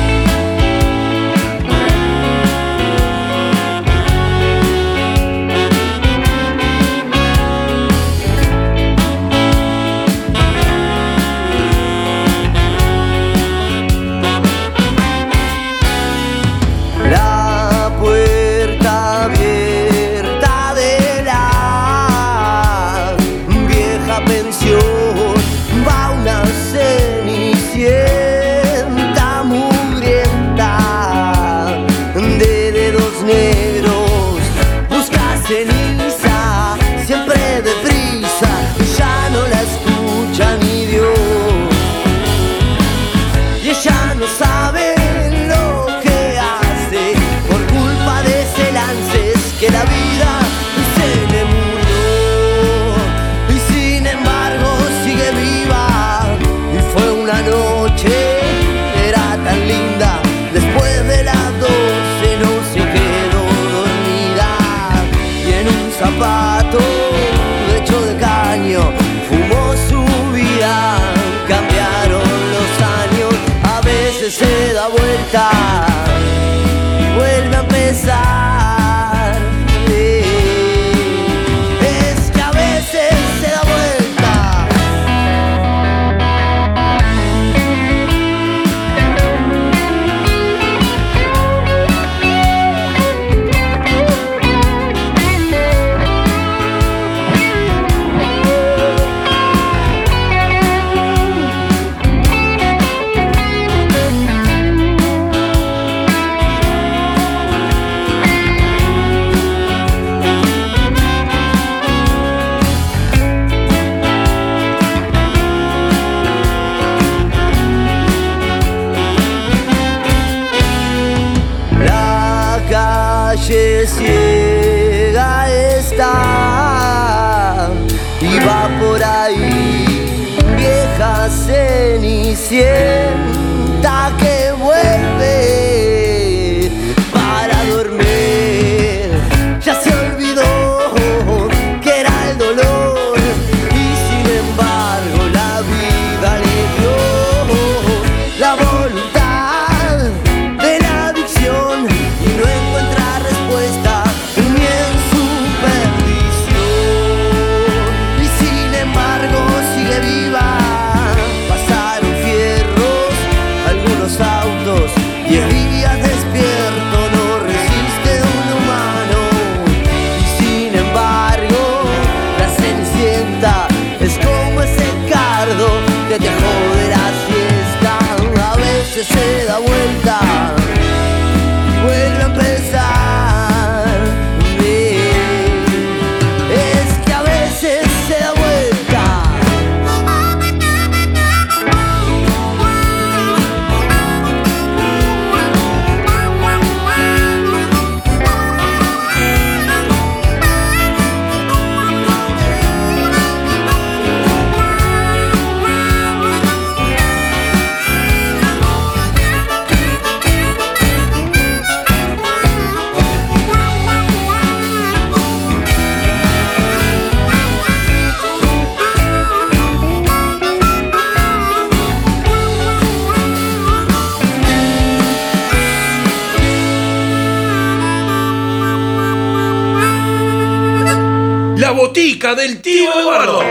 Del 232.20 232.62
tío 232.62 233.00
Eduardo. 233.00 233.42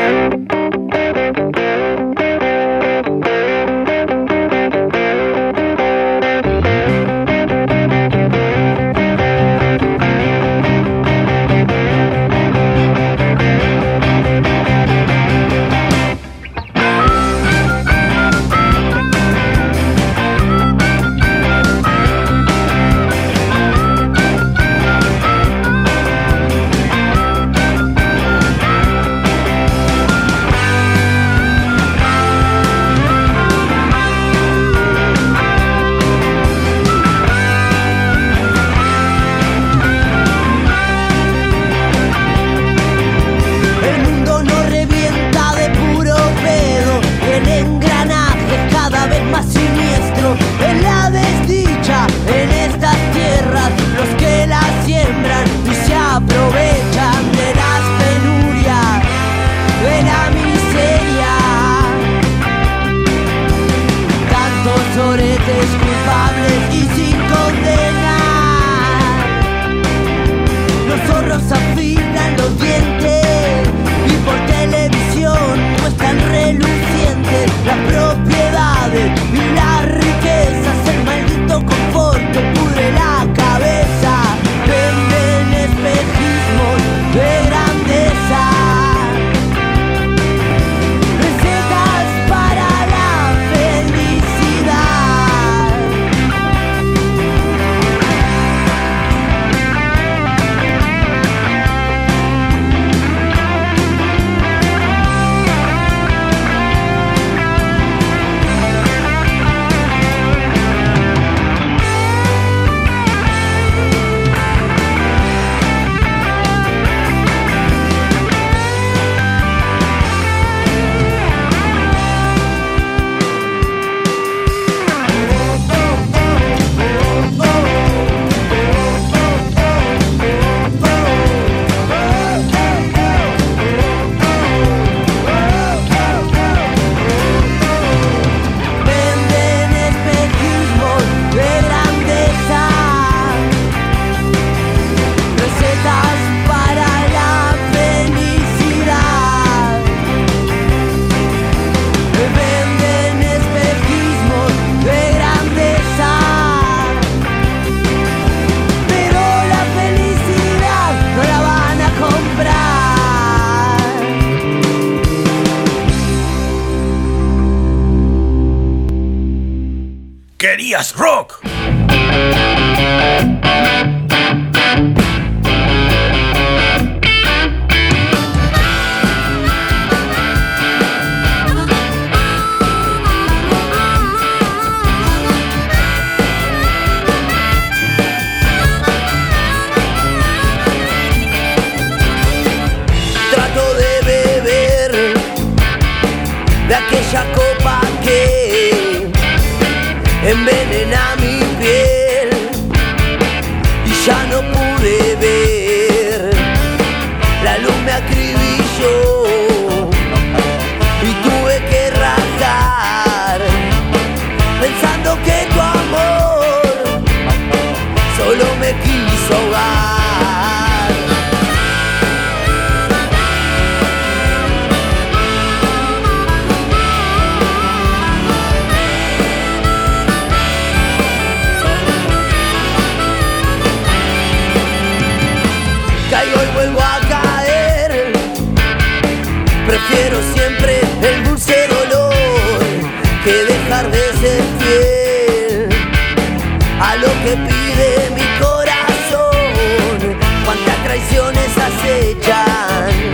religion. 251.88 253.12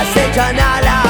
A 0.00 0.04
Satan 0.12 0.58
Allah. 0.58 1.07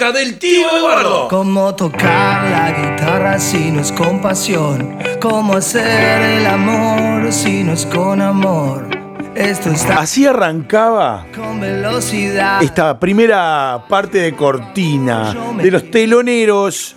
Botica 0.00 0.12
del 0.12 0.38
tío 0.38 0.76
Eduardo. 0.76 1.28
Cómo 1.28 1.74
tocar 1.74 2.50
la 2.50 2.70
guitarra 2.70 3.38
si 3.38 3.70
no 3.70 3.80
es 3.80 3.92
con 3.92 4.20
pasión. 4.20 4.98
Cómo 5.20 5.54
hacer 5.54 6.22
el 6.22 6.46
amor 6.46 7.30
si 7.32 7.62
no 7.62 7.72
es 7.72 7.86
con 7.86 8.20
amor. 8.22 8.88
Esto 9.34 9.70
está 9.70 10.00
Así 10.00 10.26
arrancaba 10.26 11.26
con 11.34 11.60
velocidad. 11.60 12.62
esta 12.62 12.98
primera 12.98 13.84
parte 13.88 14.18
de 14.18 14.34
cortina 14.34 15.34
de 15.56 15.70
los 15.70 15.90
teloneros 15.90 16.96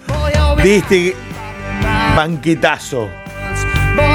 de 0.64 0.78
este 0.78 1.16
banquetazo. 2.16 3.10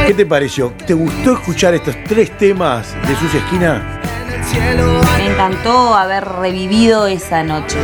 ¿Qué 0.07 0.14
te 0.14 0.27
pareció? 0.27 0.72
¿Te 0.87 0.94
gustó 0.94 1.35
escuchar 1.35 1.74
estos 1.74 1.94
tres 2.05 2.37
temas 2.37 2.94
de 3.07 3.14
sus 3.16 3.33
esquina? 3.35 3.97
Me 4.54 5.26
encantó 5.26 5.94
haber 5.94 6.24
revivido 6.24 7.06
esa 7.06 7.42
noche. 7.42 7.78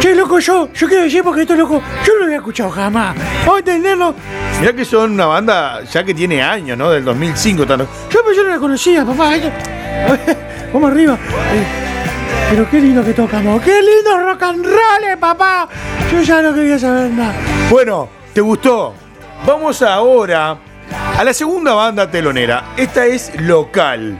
Che, 0.00 0.14
loco, 0.14 0.38
yo, 0.38 0.72
yo 0.72 0.88
quiero 0.88 1.04
decir 1.04 1.22
porque 1.22 1.42
esto, 1.42 1.54
loco, 1.54 1.80
yo 2.04 2.12
no 2.14 2.18
lo 2.20 2.24
había 2.24 2.38
escuchado 2.38 2.70
jamás. 2.70 3.16
Vamos 3.40 3.56
a 3.56 3.58
entenderlo. 3.58 4.14
Mirá 4.60 4.72
que 4.72 4.84
son 4.84 5.12
una 5.12 5.26
banda 5.26 5.82
ya 5.84 6.02
que 6.02 6.14
tiene 6.14 6.42
años, 6.42 6.76
¿no? 6.76 6.90
Del 6.90 7.04
2005. 7.04 7.66
Tan... 7.66 7.80
Yo, 7.80 7.86
pero 8.10 8.32
yo 8.32 8.44
no 8.44 8.50
la 8.50 8.58
conocía, 8.58 9.04
papá. 9.04 9.34
Vamos 10.72 10.90
arriba. 10.90 11.14
Eh, 11.14 11.64
pero 12.50 12.70
qué 12.70 12.80
lindo 12.80 13.04
que 13.04 13.14
tocamos. 13.14 13.62
Qué 13.62 13.80
lindo 13.80 14.18
rock 14.18 14.42
and 14.42 14.64
roll, 14.64 15.04
eh, 15.12 15.16
papá. 15.16 15.68
Yo 16.10 16.22
ya 16.22 16.42
no 16.42 16.54
quería 16.54 16.78
saber 16.78 17.10
nada. 17.10 17.34
Bueno, 17.70 18.08
¿te 18.32 18.40
gustó? 18.40 18.94
Vamos 19.46 19.80
ahora 19.82 20.58
a 21.16 21.24
la 21.24 21.32
segunda 21.32 21.74
banda 21.74 22.10
telonera. 22.10 22.72
Esta 22.76 23.06
es 23.06 23.32
local. 23.40 24.18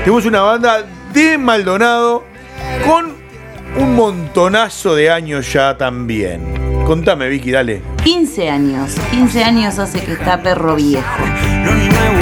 Tenemos 0.00 0.24
una 0.26 0.40
banda 0.40 0.84
de 1.24 1.38
Maldonado 1.38 2.24
con 2.86 3.06
un 3.78 3.94
montonazo 3.94 4.94
de 4.94 5.10
años 5.10 5.50
ya 5.52 5.76
también. 5.76 6.42
Contame, 6.86 7.28
Vicky, 7.28 7.50
dale. 7.50 7.82
15 8.04 8.48
años. 8.50 8.94
15 9.10 9.42
años 9.44 9.78
hace 9.78 10.00
que 10.00 10.12
está 10.12 10.42
perro 10.42 10.76
viejo. 10.76 11.04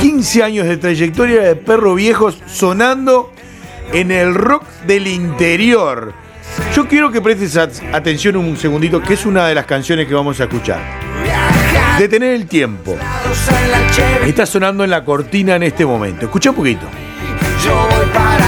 15 0.01 0.43
años 0.43 0.67
de 0.67 0.77
trayectoria 0.77 1.43
de 1.43 1.57
Perro 1.57 1.95
Viejos 1.95 2.39
sonando 2.47 3.33
en 3.93 4.11
el 4.11 4.35
rock 4.35 4.65
del 4.87 5.07
interior. 5.07 6.13
Yo 6.75 6.87
quiero 6.89 7.11
que 7.11 7.21
prestes 7.21 7.57
at- 7.57 7.73
atención 7.93 8.37
un 8.37 8.57
segundito, 8.57 9.03
que 9.03 9.15
es 9.15 9.27
una 9.27 9.47
de 9.49 9.55
las 9.55 9.67
canciones 9.67 10.07
que 10.07 10.15
vamos 10.15 10.41
a 10.41 10.45
escuchar. 10.45 10.81
Detener 11.99 12.35
el 12.35 12.47
tiempo. 12.47 12.97
Está 14.25 14.47
sonando 14.47 14.85
en 14.85 14.91
la 14.91 15.05
cortina 15.05 15.57
en 15.57 15.65
este 15.65 15.85
momento. 15.85 16.27
Escucha 16.27 16.51
un 16.51 16.57
poquito. 16.57 16.87
Yo 17.65 17.75
voy 17.91 18.07
para 18.13 18.44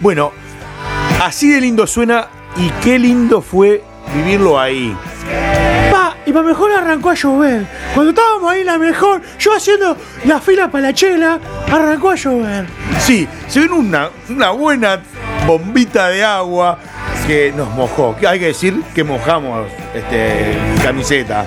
Bueno, 0.00 0.32
así 1.22 1.50
de 1.50 1.60
lindo 1.60 1.86
suena 1.86 2.28
y 2.56 2.70
qué 2.82 2.98
lindo 2.98 3.40
fue 3.40 3.82
vivirlo 4.14 4.58
ahí. 4.58 4.96
Pa, 5.90 6.16
y 6.26 6.32
para 6.32 6.46
mejor 6.46 6.72
arrancó 6.72 7.10
a 7.10 7.14
llover. 7.14 7.66
Cuando 7.94 8.10
estábamos 8.10 8.52
ahí 8.52 8.64
la 8.64 8.78
mejor, 8.78 9.22
yo 9.38 9.54
haciendo 9.54 9.96
la 10.24 10.40
fila 10.40 10.70
para 10.70 10.88
la 10.88 10.92
chela, 10.92 11.38
arrancó 11.70 12.10
a 12.10 12.16
llover. 12.16 12.66
Sí, 12.98 13.28
se 13.48 13.60
ven 13.60 13.72
una, 13.72 14.10
una 14.28 14.50
buena 14.50 15.00
bombita 15.46 16.08
de 16.08 16.24
agua 16.24 16.78
que 17.26 17.52
nos 17.56 17.70
mojó. 17.70 18.16
Que 18.16 18.26
Hay 18.26 18.38
que 18.38 18.46
decir 18.46 18.82
que 18.94 19.04
mojamos 19.04 19.68
este, 19.94 20.58
camiseta. 20.82 21.46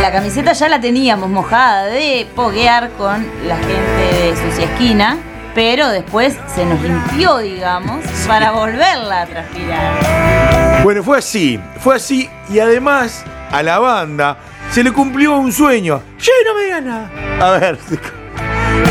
La 0.00 0.12
camiseta 0.12 0.52
ya 0.52 0.68
la 0.68 0.80
teníamos 0.80 1.28
mojada 1.28 1.86
de 1.86 2.26
poguear 2.34 2.90
con 2.92 3.26
la 3.46 3.56
gente 3.56 4.24
de 4.24 4.36
Sucia 4.36 4.64
Esquina, 4.64 5.18
pero 5.54 5.88
después 5.88 6.36
se 6.54 6.64
nos 6.64 6.80
limpió, 6.82 7.38
digamos, 7.38 8.04
para 8.26 8.50
volverla 8.52 9.22
a 9.22 9.26
transpirar. 9.26 10.80
Bueno, 10.84 11.02
fue 11.02 11.18
así, 11.18 11.58
fue 11.80 11.96
así 11.96 12.28
y 12.48 12.58
además 12.60 13.24
a 13.50 13.62
la 13.62 13.78
banda 13.78 14.36
se 14.70 14.82
le 14.84 14.92
cumplió 14.92 15.36
un 15.36 15.52
sueño. 15.52 16.02
Che, 16.18 16.30
no 16.46 16.54
me 16.54 16.64
digas 16.64 16.82
nada. 16.82 17.10
A 17.40 17.50
ver, 17.58 17.78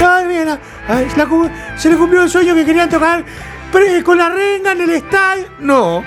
No 0.02 0.18
se, 1.78 1.90
le 1.90 1.96
cumplió 1.98 2.24
el 2.24 2.30
sueño 2.30 2.56
que 2.56 2.66
querían 2.66 2.90
tocar 2.90 3.24
con 4.04 4.18
la 4.18 4.30
renga 4.30 4.72
en 4.74 4.82
el 4.82 4.90
estadio. 4.92 5.46
no, 5.60 6.04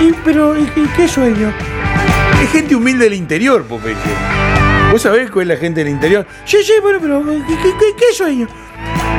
Y, 0.00 0.12
pero, 0.24 0.56
¿y, 0.58 0.66
qué 0.96 1.08
sueño? 1.08 1.52
es 2.42 2.50
gente 2.52 2.74
humilde 2.76 3.04
del 3.04 3.14
interior, 3.14 3.64
Popeye. 3.64 3.96
¿Vos 4.92 5.02
sabés 5.02 5.30
cuál 5.30 5.50
es 5.50 5.56
la 5.56 5.60
gente 5.60 5.80
del 5.82 5.88
interior? 5.92 6.26
Sí, 6.44 6.58
sí, 6.62 6.74
bueno, 6.82 6.98
pero 7.00 7.22
¿qué, 7.24 7.56
qué- 7.62 7.74
qué- 7.78 7.96
qué 7.98 8.14
sueño? 8.14 8.46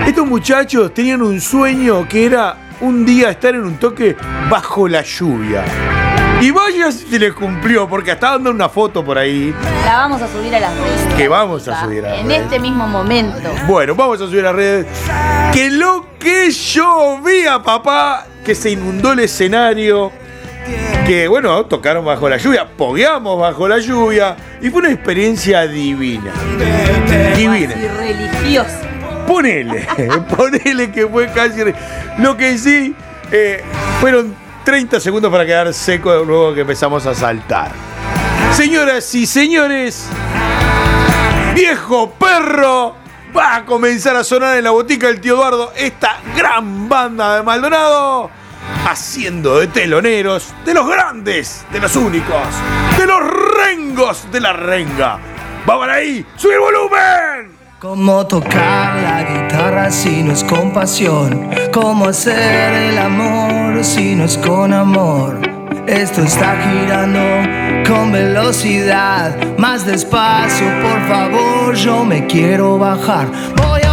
Estos 0.07 0.25
muchachos 0.25 0.93
tenían 0.93 1.21
un 1.21 1.41
sueño 1.41 2.07
que 2.07 2.25
era 2.25 2.55
un 2.79 3.05
día 3.05 3.29
estar 3.29 3.53
en 3.53 3.63
un 3.63 3.77
toque 3.77 4.15
bajo 4.49 4.87
la 4.87 5.01
lluvia. 5.01 5.65
Y 6.39 6.49
vaya 6.51 6.91
si 6.93 7.07
se 7.07 7.19
les 7.19 7.33
cumplió, 7.33 7.89
porque 7.89 8.11
hasta 8.11 8.31
dando 8.31 8.51
una 8.51 8.69
foto 8.69 9.03
por 9.03 9.17
ahí. 9.17 9.53
La 9.85 9.97
vamos 9.97 10.21
a 10.21 10.27
subir 10.29 10.55
a 10.55 10.59
las 10.61 10.73
redes. 10.77 11.13
Que 11.17 11.27
vamos 11.27 11.67
a 11.67 11.83
subir 11.83 12.05
a 12.05 12.11
las 12.11 12.19
En 12.19 12.27
redes. 12.27 12.43
este 12.43 12.59
mismo 12.59 12.87
momento. 12.87 13.49
Bueno, 13.67 13.95
vamos 13.95 14.21
a 14.21 14.27
subir 14.27 14.45
a 14.45 14.53
redes. 14.53 14.85
Que 15.51 15.69
lo 15.71 16.05
que 16.17 16.51
yo 16.51 17.19
vi 17.21 17.45
a 17.45 17.61
papá, 17.61 18.27
que 18.45 18.55
se 18.55 18.69
inundó 18.69 19.11
el 19.11 19.19
escenario. 19.19 20.11
Que 21.05 21.27
bueno, 21.27 21.65
tocaron 21.65 22.05
bajo 22.05 22.29
la 22.29 22.37
lluvia, 22.37 22.65
pogueamos 22.77 23.39
bajo 23.39 23.67
la 23.67 23.79
lluvia. 23.79 24.37
Y 24.61 24.69
fue 24.69 24.81
una 24.81 24.91
experiencia 24.91 25.67
divina. 25.67 26.31
Divina. 27.35 27.73
Y 27.75 27.87
religiosa. 27.87 28.86
Ponele, 29.27 29.85
ponele 30.35 30.91
que 30.91 31.05
fue 31.05 31.27
casi. 31.27 31.61
Lo 32.19 32.37
que 32.37 32.57
sí, 32.57 32.95
eh, 33.31 33.61
fueron 33.99 34.33
30 34.63 34.99
segundos 34.99 35.31
para 35.31 35.45
quedar 35.45 35.73
seco 35.73 36.23
luego 36.23 36.53
que 36.53 36.61
empezamos 36.61 37.05
a 37.05 37.13
saltar. 37.13 37.71
Señoras 38.53 39.13
y 39.13 39.25
señores, 39.25 40.07
viejo 41.53 42.11
perro, 42.11 42.95
va 43.35 43.57
a 43.57 43.65
comenzar 43.65 44.15
a 44.15 44.23
sonar 44.23 44.57
en 44.57 44.63
la 44.63 44.71
botica 44.71 45.07
del 45.07 45.19
tío 45.19 45.35
Eduardo 45.35 45.73
esta 45.75 46.17
gran 46.35 46.89
banda 46.89 47.35
de 47.35 47.43
Maldonado, 47.43 48.31
haciendo 48.87 49.59
de 49.59 49.67
teloneros, 49.67 50.53
de 50.65 50.73
los 50.73 50.87
grandes, 50.87 51.65
de 51.71 51.79
los 51.79 51.95
únicos, 51.95 52.47
de 52.97 53.05
los 53.05 53.19
rengos 53.57 54.31
de 54.31 54.39
la 54.39 54.53
renga. 54.53 55.19
¡Va 55.69 55.79
para 55.79 55.95
ahí! 55.95 56.25
¡Sube 56.37 56.53
el 56.53 56.59
volumen! 56.59 57.56
Cómo 57.79 58.25
tocar 58.25 58.95
la 59.03 59.21
guitarra 59.21 59.91
si 59.91 60.23
no 60.23 60.31
es 60.31 60.43
con 60.43 60.73
pasión. 60.73 61.47
Cómo 61.71 62.07
hacer 62.07 62.73
el 62.73 62.97
amor 62.97 63.83
si 63.83 64.15
no 64.15 64.23
es 64.23 64.35
con 64.35 64.73
amor. 64.73 65.39
Esto 65.85 66.23
está 66.23 66.55
girando 66.57 67.19
con 67.87 68.11
velocidad. 68.11 69.37
Más 69.59 69.85
despacio, 69.85 70.65
por 70.81 71.07
favor, 71.07 71.75
yo 71.75 72.03
me 72.03 72.25
quiero 72.25 72.79
bajar. 72.79 73.27
Voy 73.55 73.86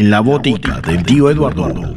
en 0.00 0.10
la 0.10 0.20
botica 0.20 0.80
del 0.80 1.02
tío 1.02 1.28
Eduardo. 1.28 1.94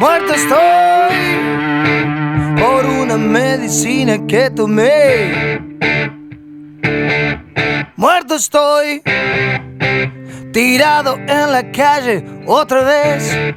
Muerto 0.00 0.34
estoy 0.34 1.14
por 2.60 2.86
una 2.86 3.16
medicina 3.18 4.26
que 4.26 4.50
tomé. 4.50 5.60
Muerto 7.94 8.34
estoy, 8.34 9.00
tirado 10.52 11.14
en 11.18 11.52
la 11.52 11.70
calle 11.70 12.24
otra 12.46 12.82
vez. 12.82 13.54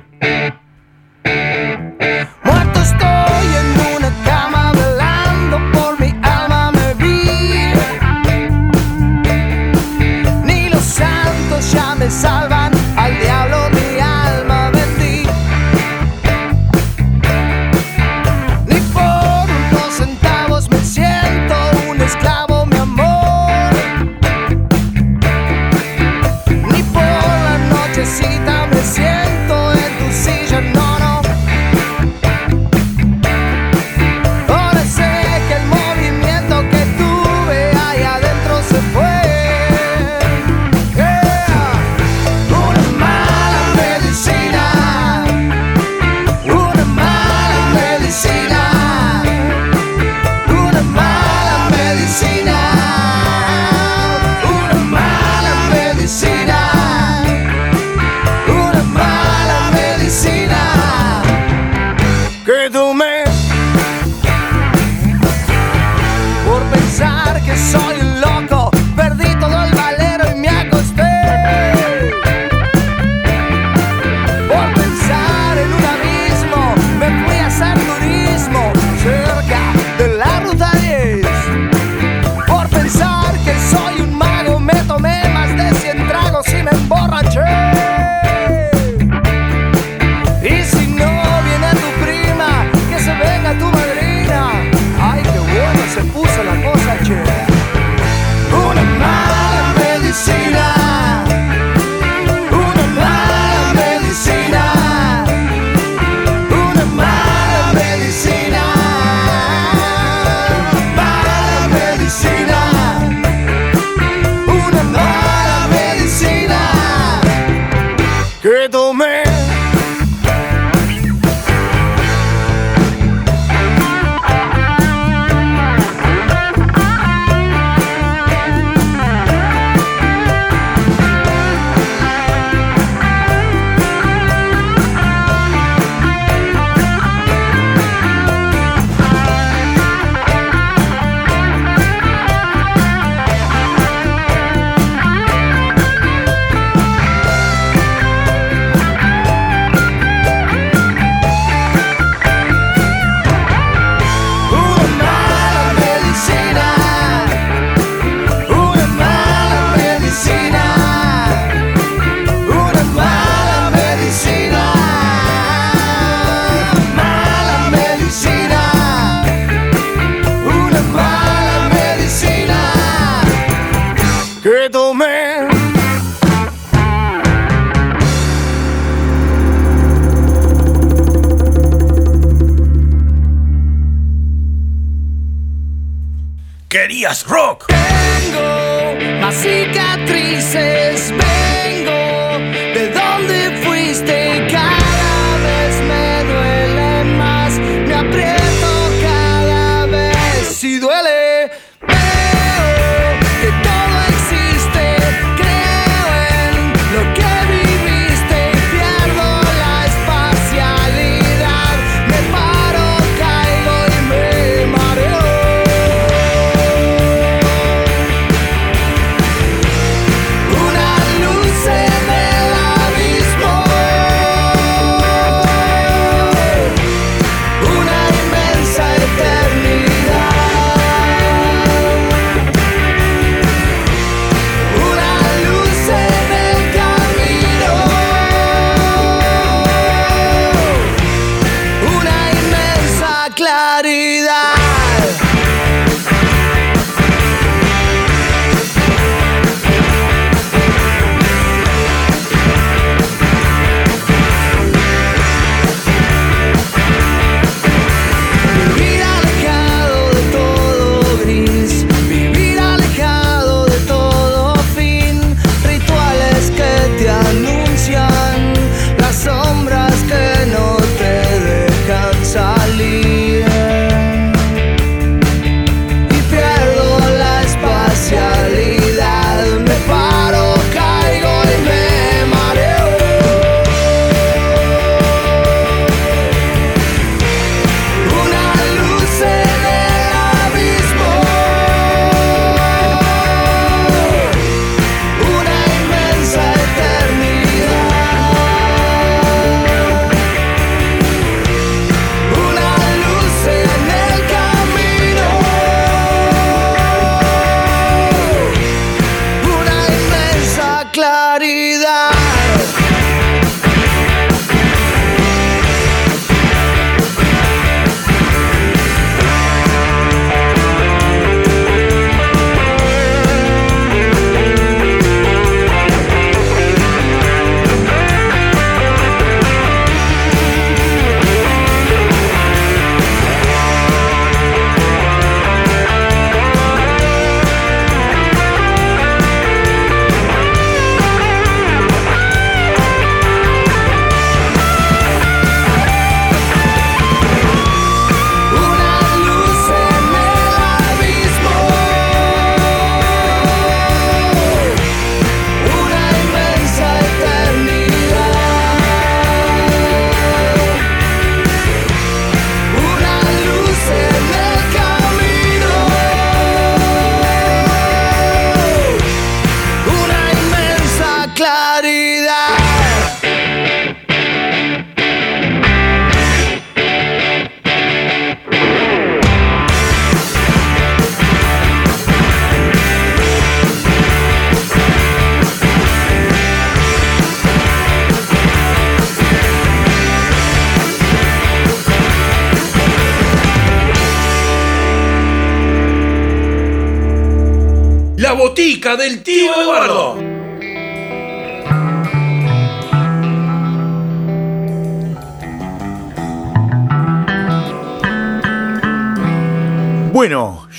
querías 186.75 187.23
rock. 187.25 187.67
Vengo 187.69 189.21
más 189.21 189.33
cicatrices, 189.35 191.09
vengo. 191.11 192.04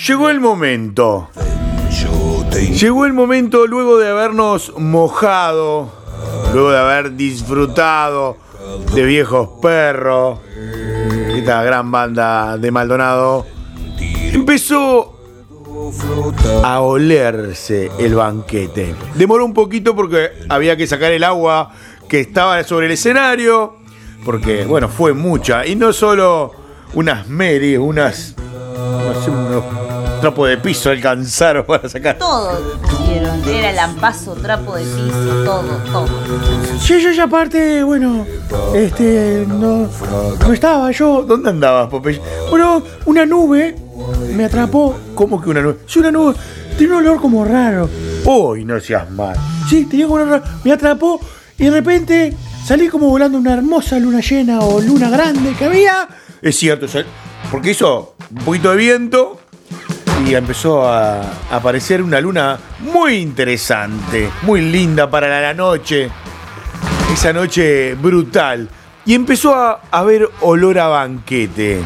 Llegó 0.07 0.31
el 0.31 0.41
momento. 0.41 1.29
Llegó 2.81 3.07
el 3.07 3.13
momento 3.13 3.67
luego 3.67 3.99
de 3.99 4.09
habernos 4.09 4.73
mojado, 4.79 5.91
luego 6.53 6.71
de 6.71 6.79
haber 6.79 7.17
disfrutado 7.17 8.37
de 8.95 9.05
viejos 9.05 9.49
perros, 9.61 10.39
esta 11.35 11.63
gran 11.65 11.91
banda 11.91 12.57
de 12.57 12.71
Maldonado, 12.71 13.47
empezó 14.33 15.19
a 16.63 16.81
olerse 16.81 17.91
el 17.99 18.15
banquete. 18.15 18.95
Demoró 19.15 19.45
un 19.45 19.55
poquito 19.55 19.97
porque 19.97 20.31
había 20.49 20.77
que 20.77 20.87
sacar 20.87 21.13
el 21.13 21.25
agua 21.25 21.73
que 22.09 22.21
estaba 22.21 22.63
sobre 22.65 22.87
el 22.87 22.93
escenario, 22.93 23.77
porque 24.25 24.65
bueno, 24.65 24.89
fue 24.89 25.13
mucha, 25.15 25.67
y 25.67 25.75
no 25.75 25.93
solo 25.93 26.53
unas 26.95 27.29
Mary, 27.29 27.77
unas 27.77 28.35
trapos 30.27 30.49
de 30.49 30.57
piso 30.57 30.91
alcanzaron 30.91 31.65
para 31.65 31.89
sacar. 31.89 32.19
Todo 32.19 32.81
dieron. 33.07 33.49
Era 33.49 33.71
lampazo, 33.71 34.33
trapo 34.35 34.75
de 34.75 34.83
piso, 34.83 35.45
todo, 35.45 35.63
todo. 35.93 36.09
Sí, 36.81 37.01
yo 37.01 37.13
ya 37.13 37.25
aparte, 37.25 37.85
bueno, 37.85 38.27
este, 38.75 39.45
no, 39.47 39.89
no 40.41 40.53
estaba 40.53 40.91
yo. 40.91 41.23
¿Dónde 41.23 41.51
andabas, 41.51 41.89
Popeye? 41.89 42.21
Bueno, 42.51 42.83
una 43.05 43.25
nube 43.25 43.77
me 44.35 44.47
atrapó. 44.47 44.99
¿Cómo 45.15 45.41
que 45.41 45.49
una 45.49 45.61
nube? 45.63 45.77
Sí, 45.87 46.01
una 46.01 46.11
nube. 46.11 46.35
Tiene 46.77 46.95
un 46.95 47.07
olor 47.07 47.21
como 47.21 47.45
raro. 47.45 47.89
Uy, 48.25 48.65
no 48.65 48.81
seas 48.81 49.09
mal. 49.09 49.37
Sí, 49.71 49.85
tenía 49.85 50.07
como 50.07 50.17
un 50.17 50.23
olor 50.23 50.41
raro. 50.41 50.55
Me 50.65 50.73
atrapó 50.73 51.21
y 51.57 51.67
de 51.67 51.71
repente 51.71 52.37
salí 52.65 52.89
como 52.89 53.09
volando 53.09 53.39
una 53.39 53.55
hermosa 53.55 54.01
luna 54.01 54.19
llena 54.19 54.59
o 54.59 54.81
luna 54.81 55.09
grande 55.09 55.55
que 55.57 55.67
había. 55.67 56.09
Es 56.43 56.57
cierto, 56.57 56.87
porque 57.53 57.71
hizo 57.71 58.17
un 58.37 58.45
poquito 58.45 58.73
de 58.73 58.77
viento 58.77 59.41
y 60.25 60.35
empezó 60.35 60.89
a 60.89 61.21
aparecer 61.51 62.03
una 62.03 62.21
luna 62.21 62.59
muy 62.81 63.17
interesante, 63.17 64.31
muy 64.43 64.61
linda 64.61 65.11
para 65.11 65.41
la 65.41 65.55
noche. 65.55 66.11
Esa 67.13 67.33
noche 67.33 67.95
brutal. 67.95 68.69
Y 69.05 69.15
empezó 69.15 69.55
a 69.55 69.81
haber 69.91 70.29
olor 70.41 70.79
a 70.79 70.89
banquete. 70.89 71.81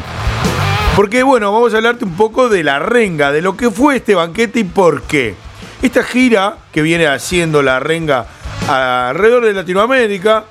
Porque 0.95 1.23
bueno, 1.23 1.51
vamos 1.51 1.73
a 1.73 1.77
hablarte 1.77 2.05
un 2.05 2.15
poco 2.15 2.49
de 2.49 2.63
la 2.63 2.79
renga, 2.79 3.31
de 3.31 3.41
lo 3.41 3.55
que 3.55 3.69
fue 3.69 3.97
este 3.97 4.15
banquete 4.15 4.59
y 4.59 4.63
por 4.63 5.03
qué. 5.03 5.35
Esta 5.81 6.03
gira 6.03 6.57
que 6.71 6.81
viene 6.81 7.07
haciendo 7.07 7.61
la 7.61 7.79
renga 7.79 8.25
alrededor 8.67 9.45
de 9.45 9.53
Latinoamérica 9.53 10.45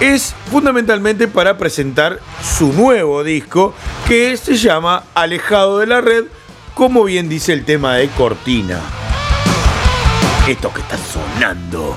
es 0.00 0.34
fundamentalmente 0.50 1.28
para 1.28 1.56
presentar 1.56 2.18
su 2.42 2.72
nuevo 2.72 3.22
disco 3.22 3.74
que 4.08 4.36
se 4.36 4.56
llama 4.56 5.04
Alejado 5.14 5.78
de 5.78 5.86
la 5.86 6.00
Red, 6.00 6.24
como 6.74 7.04
bien 7.04 7.28
dice 7.28 7.52
el 7.52 7.64
tema 7.64 7.94
de 7.94 8.08
Cortina. 8.08 8.80
Esto 10.48 10.72
que 10.74 10.80
está 10.80 10.98
sonando. 10.98 11.96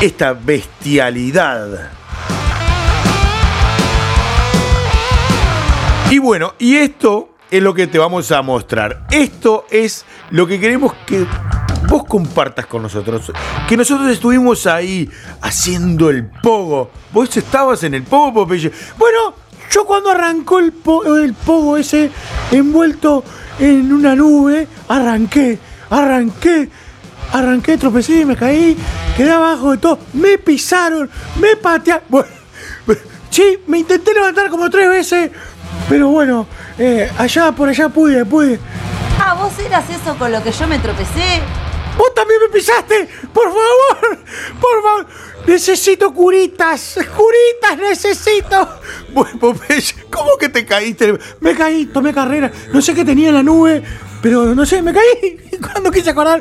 Esta 0.00 0.32
bestialidad. 0.32 1.92
Y 6.10 6.18
bueno, 6.18 6.54
y 6.58 6.76
esto 6.76 7.30
es 7.50 7.62
lo 7.62 7.72
que 7.72 7.86
te 7.86 7.98
vamos 7.98 8.32
a 8.32 8.42
mostrar. 8.42 9.06
Esto 9.10 9.66
es 9.70 10.04
lo 10.30 10.46
que 10.46 10.58
queremos 10.58 10.92
que 11.06 11.24
vos 11.88 12.04
compartas 12.04 12.66
con 12.66 12.82
nosotros. 12.82 13.30
Que 13.68 13.76
nosotros 13.76 14.10
estuvimos 14.10 14.66
ahí 14.66 15.08
haciendo 15.40 16.10
el 16.10 16.26
pogo. 16.26 16.90
Vos 17.12 17.36
estabas 17.36 17.84
en 17.84 17.94
el 17.94 18.02
pogo, 18.02 18.34
Popeye. 18.34 18.72
Bueno, 18.98 19.34
yo 19.70 19.84
cuando 19.84 20.10
arrancó 20.10 20.58
el, 20.58 20.72
po- 20.72 21.16
el 21.16 21.34
pogo 21.34 21.76
ese 21.76 22.10
envuelto 22.50 23.24
en 23.58 23.92
una 23.92 24.14
nube, 24.16 24.66
arranqué, 24.88 25.58
arranqué, 25.90 26.68
arranqué, 27.32 27.76
tropecé, 27.78 28.24
me 28.24 28.36
caí, 28.36 28.76
quedé 29.16 29.30
abajo 29.30 29.72
de 29.72 29.78
todo, 29.78 29.98
me 30.14 30.38
pisaron, 30.38 31.08
me 31.40 31.56
patearon. 31.56 32.04
Bueno, 32.86 33.00
sí, 33.30 33.58
me 33.66 33.78
intenté 33.78 34.12
levantar 34.12 34.48
como 34.50 34.68
tres 34.70 34.88
veces, 34.88 35.30
pero 35.88 36.08
bueno, 36.08 36.46
eh, 36.78 37.10
allá 37.18 37.52
por 37.52 37.68
allá 37.68 37.88
pude, 37.88 38.24
pude. 38.24 38.58
Ah, 39.22 39.34
vos 39.34 39.52
eras 39.58 39.84
eso 39.90 40.16
con 40.18 40.32
lo 40.32 40.42
que 40.42 40.50
yo 40.50 40.66
me 40.66 40.78
tropecé. 40.78 41.40
¡Vos 41.98 42.14
también 42.14 42.40
me 42.40 42.48
pisaste! 42.48 43.08
¡Por 43.32 43.44
favor! 43.44 44.18
¡Por 44.60 44.82
favor! 44.82 45.06
Necesito 45.50 46.14
curitas, 46.14 46.96
curitas 47.16 47.76
necesito. 47.90 48.68
Bueno, 49.12 49.36
Popeye, 49.40 49.82
¿cómo 50.08 50.36
que 50.38 50.48
te 50.48 50.64
caíste? 50.64 51.18
Me 51.40 51.56
caí, 51.56 51.86
tomé 51.86 52.14
carrera, 52.14 52.52
no 52.72 52.80
sé 52.80 52.94
qué 52.94 53.04
tenía 53.04 53.30
en 53.30 53.34
la 53.34 53.42
nube, 53.42 53.82
pero 54.22 54.54
no 54.54 54.64
sé, 54.64 54.80
me 54.80 54.92
caí. 54.94 55.38
Cuando 55.60 55.90
quise 55.90 56.10
acordar, 56.10 56.40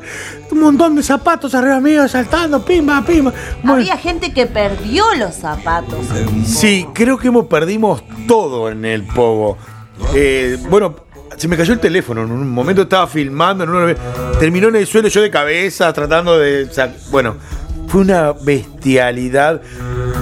un 0.51 0.60
montón 0.60 0.95
de 0.95 1.01
zapatos 1.01 1.55
arriba 1.55 1.80
mío, 1.80 2.07
saltando, 2.07 2.64
pimba, 2.64 3.03
pimba. 3.03 3.34
Bueno, 3.64 3.74
Había 3.82 3.97
gente 3.97 4.32
que 4.32 4.45
perdió 4.45 5.03
los 5.16 5.34
zapatos. 5.34 6.05
Sí, 6.45 6.86
creo 6.93 7.18
que 7.18 7.30
hemos 7.30 7.47
perdimos 7.47 8.03
todo 8.28 8.70
en 8.70 8.86
el 8.86 9.01
pogo. 9.07 9.57
Eh, 10.14 10.55
bueno, 10.70 10.95
se 11.36 11.47
me 11.47 11.57
cayó 11.57 11.74
el 11.74 11.80
teléfono. 11.80 12.22
En 12.22 12.32
un 12.32 12.47
momento 12.47 12.84
estaba 12.84 13.07
filmando, 13.07 13.64
en 13.64 13.72
una- 13.72 13.95
terminó 14.39 14.68
en 14.68 14.76
el 14.76 14.86
suelo 14.86 15.07
yo 15.07 15.20
de 15.24 15.32
cabeza, 15.32 15.91
tratando 15.93 16.38
de. 16.38 16.70
Bueno, 17.10 17.38
fue 17.90 18.02
una 18.02 18.34
bestialidad. 18.34 19.62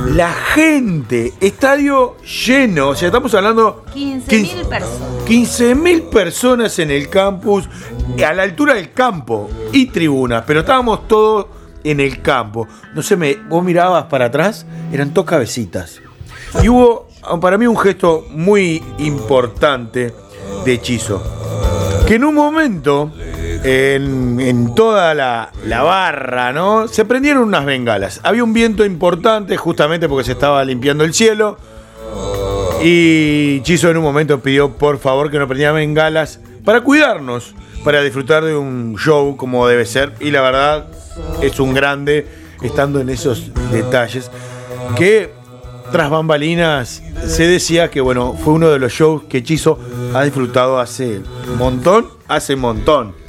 La 0.07 0.31
gente, 0.31 1.33
estadio 1.41 2.15
lleno. 2.21 2.89
O 2.89 2.95
sea, 2.95 3.07
estamos 3.07 3.33
hablando. 3.35 3.83
15.000 3.93 4.65
personas. 4.67 5.25
15.000 5.27 6.09
personas 6.09 6.79
en 6.79 6.91
el 6.91 7.09
campus, 7.09 7.69
a 8.25 8.33
la 8.33 8.43
altura 8.43 8.75
del 8.75 8.93
campo 8.93 9.49
y 9.73 9.87
tribunas, 9.87 10.43
pero 10.47 10.61
estábamos 10.61 11.07
todos 11.09 11.47
en 11.83 11.99
el 11.99 12.21
campo. 12.21 12.67
No 12.95 13.01
sé, 13.01 13.17
me, 13.17 13.35
vos 13.35 13.63
mirabas 13.63 14.05
para 14.05 14.25
atrás, 14.25 14.65
eran 14.91 15.13
dos 15.13 15.25
cabecitas. 15.25 16.01
Y 16.63 16.69
hubo 16.69 17.09
para 17.41 17.57
mí 17.57 17.67
un 17.67 17.77
gesto 17.77 18.25
muy 18.29 18.81
importante 18.99 20.13
de 20.63 20.73
hechizo. 20.73 21.21
Que 22.07 22.15
en 22.15 22.23
un 22.23 22.35
momento 22.35 23.11
en, 23.63 24.73
toda 24.75 25.13
la, 25.13 25.51
barra, 25.83 26.53
¿no? 26.53 26.87
Se 26.87 27.05
prendieron 27.05 27.43
unas 27.43 27.65
bengalas. 27.65 28.19
Había 28.23 28.43
un 28.43 28.53
viento 28.53 28.85
importante 28.85 29.57
justamente 29.57 30.07
porque 30.07 30.25
se 30.25 30.31
estaba 30.33 30.63
limpiando 30.63 31.03
el 31.03 31.13
cielo. 31.13 31.57
Y 32.83 33.61
Chizo 33.61 33.89
en 33.89 33.97
un 33.97 34.03
momento 34.03 34.39
pidió 34.39 34.73
por 34.73 34.99
favor 34.99 35.31
que 35.31 35.39
no 35.39 35.47
prendieran 35.47 35.75
bengalas 35.75 36.39
para 36.63 36.81
cuidarnos, 36.81 37.55
para 37.83 38.01
disfrutar 38.01 38.43
de 38.43 38.55
un 38.55 38.95
show 38.97 39.35
como 39.35 39.67
debe 39.67 39.85
ser. 39.85 40.13
Y 40.19 40.31
la 40.31 40.41
verdad 40.41 40.87
es 41.41 41.59
un 41.59 41.73
grande 41.73 42.27
estando 42.61 42.99
en 42.99 43.09
esos 43.09 43.51
detalles 43.71 44.31
que 44.95 45.31
tras 45.91 46.09
bambalinas 46.09 47.01
se 47.25 47.47
decía 47.47 47.89
que 47.89 48.01
bueno, 48.01 48.33
fue 48.33 48.53
uno 48.53 48.69
de 48.69 48.79
los 48.79 48.91
shows 48.91 49.23
que 49.23 49.43
Chizo 49.43 49.79
ha 50.13 50.23
disfrutado 50.23 50.79
hace 50.79 51.21
montón, 51.57 52.07
hace 52.27 52.55
montón. 52.55 53.26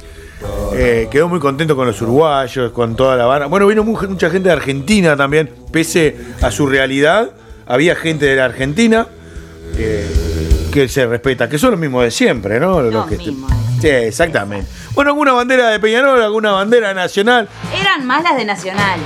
Eh, 0.73 1.07
quedó 1.11 1.27
muy 1.27 1.39
contento 1.39 1.75
con 1.75 1.85
los 1.87 2.01
uruguayos, 2.01 2.71
con 2.71 2.95
toda 2.95 3.15
la 3.15 3.25
barra. 3.25 3.47
Bueno, 3.47 3.67
vino 3.67 3.83
mu- 3.83 3.99
mucha 4.07 4.29
gente 4.29 4.49
de 4.49 4.53
Argentina 4.53 5.15
también, 5.17 5.51
pese 5.71 6.15
a 6.41 6.51
su 6.51 6.65
realidad. 6.67 7.31
Había 7.67 7.95
gente 7.95 8.25
de 8.25 8.35
la 8.37 8.45
Argentina 8.45 9.07
eh, 9.77 10.69
que 10.71 10.87
se 10.87 11.05
respeta, 11.05 11.49
que 11.49 11.57
son 11.57 11.71
los 11.71 11.79
mismos 11.79 12.03
de 12.03 12.11
siempre, 12.11 12.59
¿no? 12.59 12.81
Los 12.81 12.93
Los 12.93 13.07
que- 13.07 13.17
mismos. 13.17 13.51
Sí, 13.81 13.87
exactamente. 13.87 14.67
Bueno, 14.93 15.11
alguna 15.11 15.31
bandera 15.33 15.69
de 15.69 15.79
Peñarol, 15.79 16.21
alguna 16.21 16.51
bandera 16.51 16.93
nacional. 16.93 17.47
Eran 17.73 18.05
más 18.05 18.23
las 18.23 18.35
de 18.37 18.43
Nacional. 18.45 18.99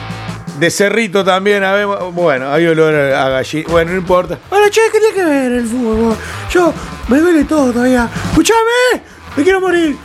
De 0.60 0.70
Cerrito 0.72 1.24
también, 1.24 1.64
a 1.64 1.74
ver, 1.74 1.86
bueno, 2.14 2.52
hay 2.52 2.66
olor 2.68 2.94
a 2.94 3.30
gallina. 3.30 3.68
Bueno, 3.70 3.92
no 3.92 3.98
importa. 3.98 4.38
Bueno, 4.50 4.68
che, 4.70 4.82
¿qué 4.92 5.00
tiene 5.00 5.14
que 5.16 5.26
ver 5.26 5.52
el 5.52 5.66
fútbol? 5.68 6.16
Yo 6.52 6.74
me 7.08 7.20
duele 7.20 7.44
todo 7.44 7.72
todavía. 7.72 8.08
¡Escuchame! 8.30 9.02
¡Me 9.36 9.44
quiero 9.44 9.60
morir! 9.62 9.96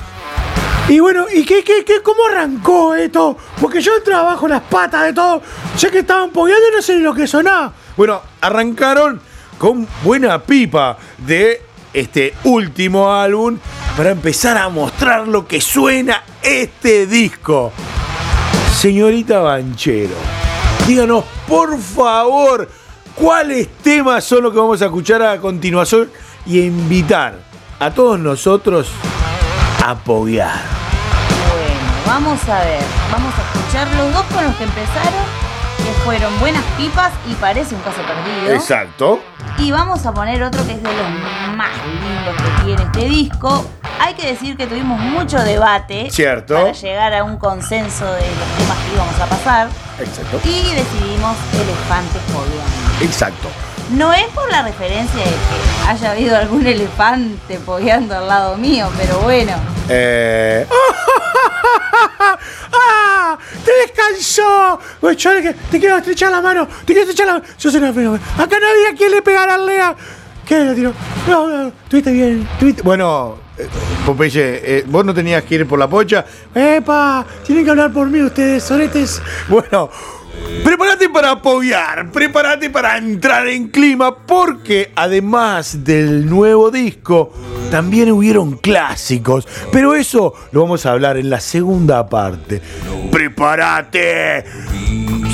Y 0.89 1.01
bueno, 1.01 1.27
¿y 1.31 1.45
qué, 1.45 1.63
qué, 1.63 1.85
qué, 1.85 2.01
cómo 2.03 2.27
arrancó 2.31 2.95
esto? 2.95 3.37
Porque 3.61 3.83
yo 3.83 3.95
entraba 3.95 4.31
bajo 4.33 4.49
las 4.49 4.63
patas 4.63 5.05
de 5.05 5.13
todo. 5.13 5.43
Sé 5.77 5.91
que 5.91 5.99
estaban 5.99 6.31
pogueando 6.31 6.67
y 6.69 6.77
no 6.77 6.83
sé 6.83 6.97
ni 6.97 7.03
lo 7.03 7.13
que 7.15 7.27
sonaba. 7.27 7.75
Bueno, 7.95 8.23
arrancaron 8.41 9.21
con 9.59 9.87
buena 10.03 10.43
pipa 10.43 10.97
de 11.19 11.61
este 11.93 12.33
último 12.45 13.13
álbum 13.13 13.59
para 13.99 14.11
empezar 14.11 14.57
a 14.57 14.71
mostrar 14.71 15.29
lo 15.29 15.47
que 15.47 15.61
suena 15.61 16.23
este 16.43 17.07
disco. 17.07 17.71
Señorita 18.75 19.41
Banchero, 19.41 20.15
díganos 20.87 21.25
por 21.47 21.79
favor 21.79 22.67
cuáles 23.15 23.69
temas 23.83 24.25
son 24.25 24.45
los 24.45 24.53
que 24.53 24.59
vamos 24.59 24.81
a 24.81 24.87
escuchar 24.87 25.23
a 25.23 25.39
continuación 25.39 26.11
y 26.47 26.61
invitar 26.61 27.35
a 27.79 27.91
todos 27.93 28.19
nosotros 28.19 28.89
a 29.85 29.95
poguear. 29.95 30.61
Bueno, 31.51 31.91
vamos 32.07 32.49
a 32.49 32.61
ver. 32.65 32.83
Vamos 33.13 33.33
a 33.39 33.43
escuchar 33.59 33.89
los 33.97 34.13
dos 34.13 34.25
con 34.35 34.45
los 34.45 34.55
que 34.57 34.65
empezaron, 34.65 35.25
que 35.79 35.93
fueron 36.05 36.39
Buenas 36.41 36.63
Pipas 36.77 37.13
y 37.29 37.35
Parece 37.35 37.75
un 37.75 37.81
caso 37.83 37.99
perdido. 38.03 38.55
Exacto. 38.55 39.21
Y 39.59 39.71
vamos 39.73 40.05
a 40.07 40.13
poner 40.13 40.43
otro 40.43 40.65
que 40.67 40.73
es 40.73 40.83
de 40.83 40.89
los 40.93 41.57
más 41.57 41.71
lindos 41.87 42.37
que 42.43 42.65
tiene 42.65 42.83
este 42.83 43.05
disco. 43.09 43.67
Hay 44.01 44.15
que 44.15 44.29
decir 44.29 44.57
que 44.57 44.67
tuvimos 44.67 44.99
mucho 45.01 45.39
debate 45.43 46.09
Cierto. 46.11 46.55
para 46.55 46.73
llegar 46.73 47.15
a 47.15 47.25
un 47.25 47.37
consenso 47.37 48.05
de 48.05 48.21
los 48.21 48.49
temas 48.57 48.79
que 48.79 48.95
íbamos 48.95 49.21
a 49.21 49.27
pasar 49.27 49.69
Exacto. 49.99 50.41
y 50.45 50.75
decidimos 50.75 51.37
Elefantes 51.53 52.23
Pogueando. 52.33 53.05
Exacto. 53.05 53.49
No 53.91 54.13
es 54.13 54.27
por 54.35 54.51
la 54.51 54.63
referencia 54.63 55.25
de 55.25 55.31
que 55.31 55.89
haya 55.89 56.13
habido 56.13 56.37
algún 56.37 56.67
elefante 56.67 57.59
pogueando 57.65 58.17
al 58.17 58.29
lado 58.29 58.57
mío, 58.59 58.87
pero 58.99 59.19
bueno. 59.21 59.53
Eh, 59.89 60.67
¡Ah! 62.73 63.39
¡Te 63.65 63.73
descansó! 63.73 64.79
Oye, 65.01 65.17
yo 65.17 65.31
te 65.71 65.81
quiero 65.81 65.97
estrechar 65.97 66.31
la 66.31 66.43
mano. 66.43 66.67
Te 66.85 66.93
quiero 66.93 67.01
estrechar 67.03 67.27
la 67.27 67.33
mano. 67.35 67.45
Yo 67.59 67.71
soy 67.71 67.81
una 67.81 67.93
fenómeno. 67.95 68.23
Acá 68.37 68.59
nadie 68.61 68.89
a 68.93 68.95
quien 68.95 69.11
le 69.11 69.23
pegará 69.23 69.55
al 69.55 69.65
Lea. 69.65 69.97
¿Qué 70.45 70.59
le 70.65 70.75
tiró? 70.75 70.93
No, 71.27 71.49
no, 71.49 71.69
estuviste 71.69 72.13
bien. 72.13 72.47
Estuviste... 72.53 72.83
bueno, 72.83 73.39
eh, 73.57 73.67
Popeye, 74.05 74.61
eh, 74.63 74.85
vos 74.87 75.03
no 75.05 75.15
tenías 75.15 75.43
que 75.45 75.55
ir 75.57 75.67
por 75.67 75.79
la 75.79 75.89
pocha. 75.89 76.25
¡Epa! 76.55 77.25
Tienen 77.45 77.65
que 77.65 77.71
hablar 77.71 77.91
por 77.93 78.09
mí 78.09 78.21
ustedes, 78.23 78.63
soretes. 78.63 79.21
Bueno, 79.49 79.91
prepárate 80.65 81.09
para 81.09 81.31
apoyar, 81.33 82.11
prepárate 82.13 82.71
para 82.71 82.97
entrar 82.99 83.47
en 83.49 83.69
clima, 83.69 84.17
porque 84.27 84.93
además 84.97 85.85
del 85.85 86.29
nuevo 86.29 86.71
disco, 86.71 87.33
también 87.71 88.11
hubieron 88.13 88.57
clásicos. 88.57 89.47
Pero 89.73 89.95
eso 89.95 90.35
lo 90.53 90.63
vamos 90.63 90.87
a 90.87 90.93
hablar 90.93 91.17
en 91.17 91.31
la 91.31 91.41
segunda 91.41 92.09
parte. 92.09 92.61
¡Prepárate! 93.11 94.45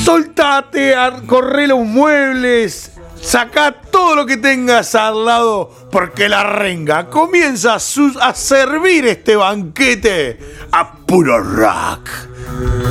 Soltate, 0.03 0.95
a- 0.95 1.23
corre 1.27 1.67
los 1.67 1.81
muebles. 1.81 2.93
Saca 3.25 3.73
todo 3.73 4.15
lo 4.15 4.27
que 4.27 4.37
tengas 4.37 4.95
al 4.95 5.25
lado 5.25 5.89
porque 5.91 6.29
la 6.29 6.45
renga 6.45 7.09
comienza 7.09 7.77
a, 7.77 8.35
servir 8.35 9.07
este 9.07 9.35
banquete 9.35 10.39
a 10.71 10.93
puro 10.93 11.39
rock. 11.41 12.11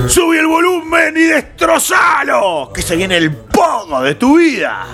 Sube 0.08 0.40
el 0.40 0.48
volumen 0.48 1.16
y 1.16 1.26
destrozalo, 1.26 2.72
que 2.74 2.82
se 2.82 2.96
viene 2.96 3.18
el 3.18 3.32
pogo 3.32 4.02
de 4.02 4.16
tu 4.16 4.38
vida. 4.38 4.88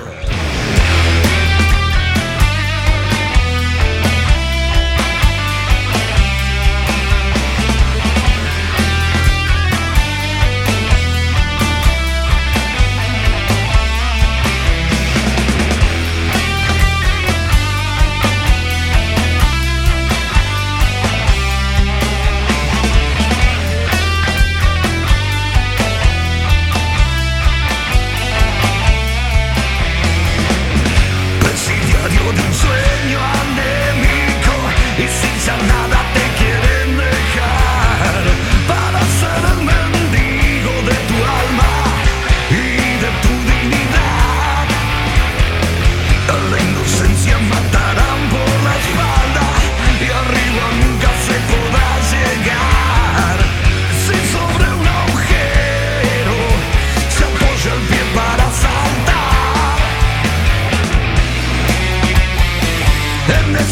Hem 63.31 63.51
de 63.53 63.63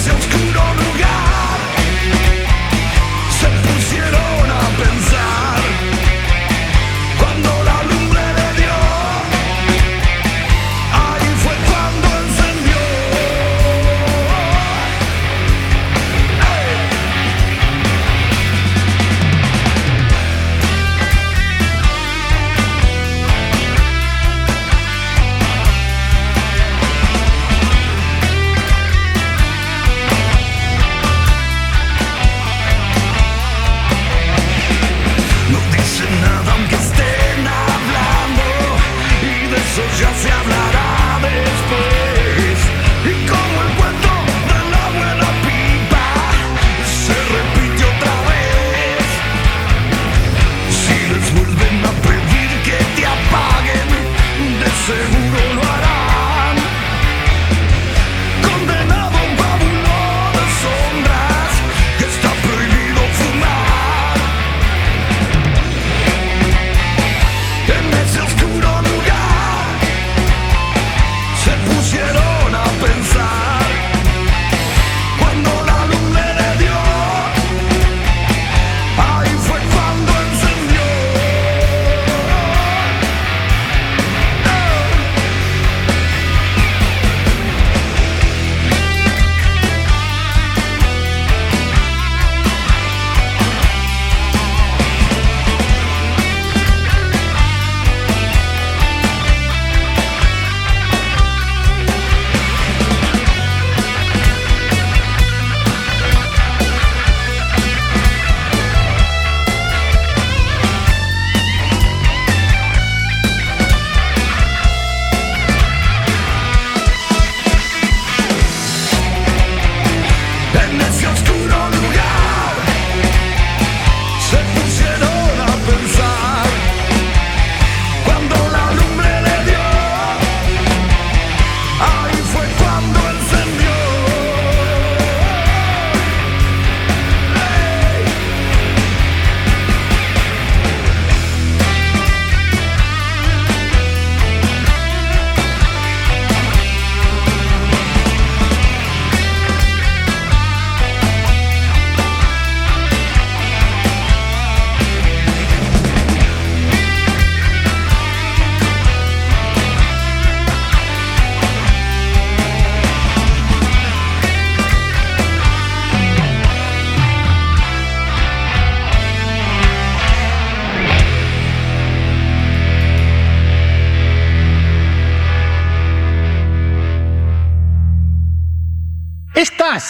on 0.58 0.78
goed 0.78 0.97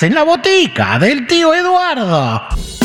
en 0.04 0.14
la 0.14 0.24
botica 0.24 1.00
del 1.00 1.26
tío 1.26 1.54
Eduardo. 1.54 2.77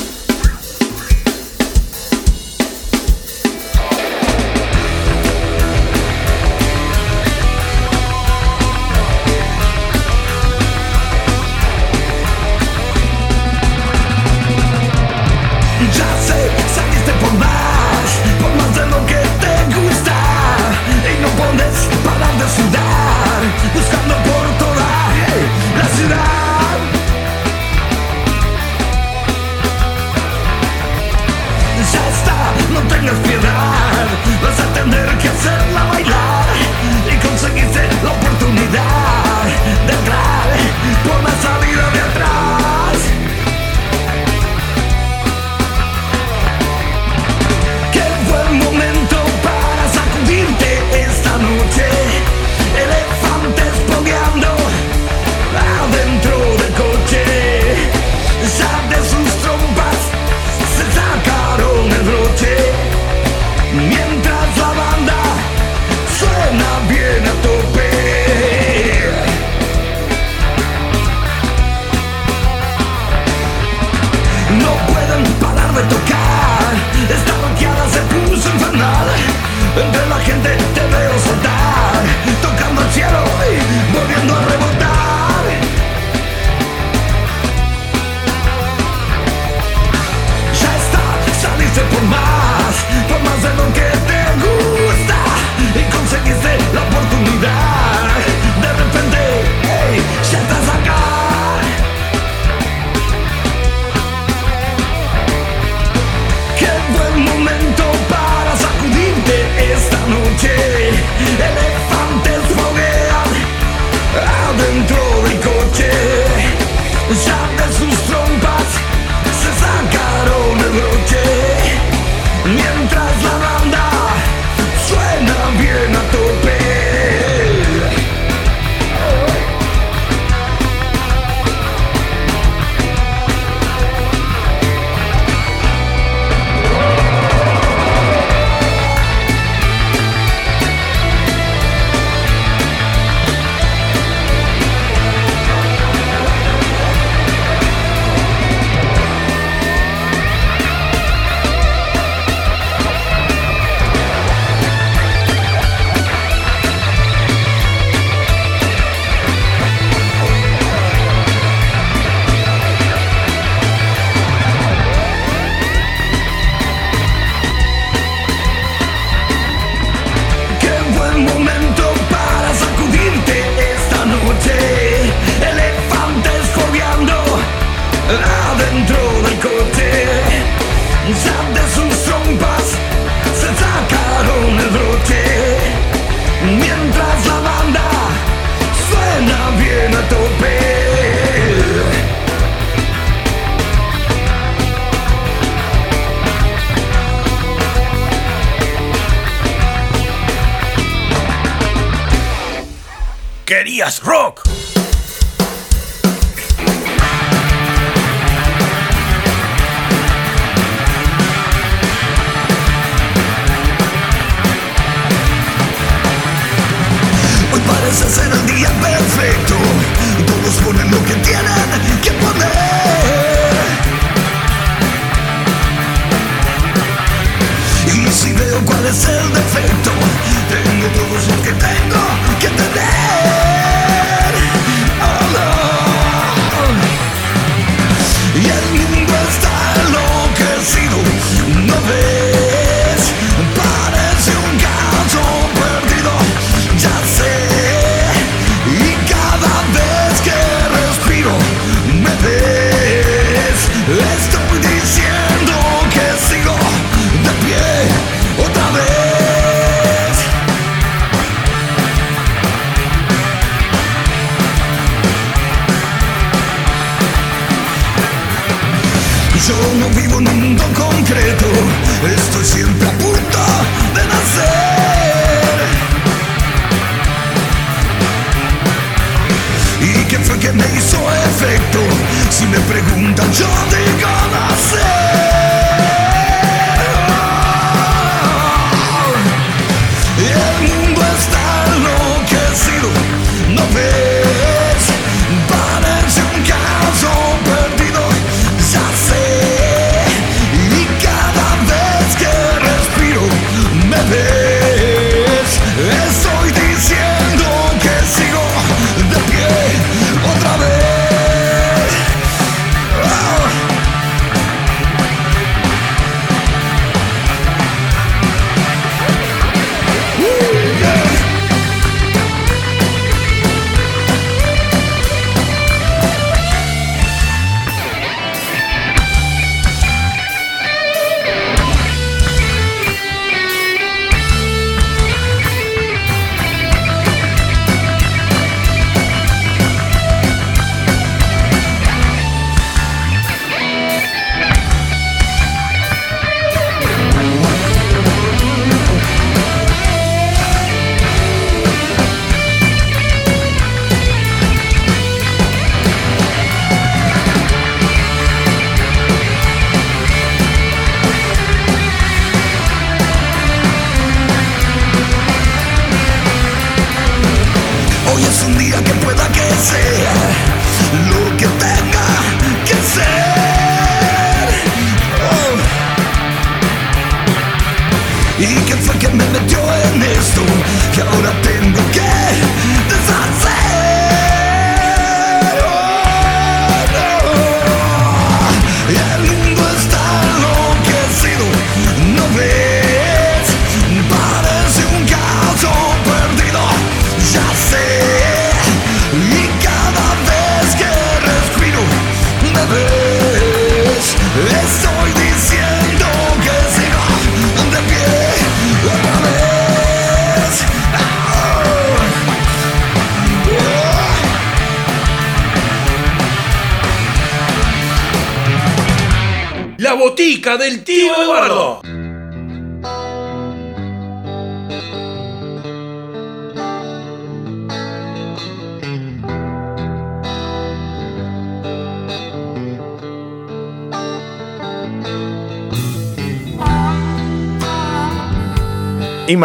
Gente 80.40 80.71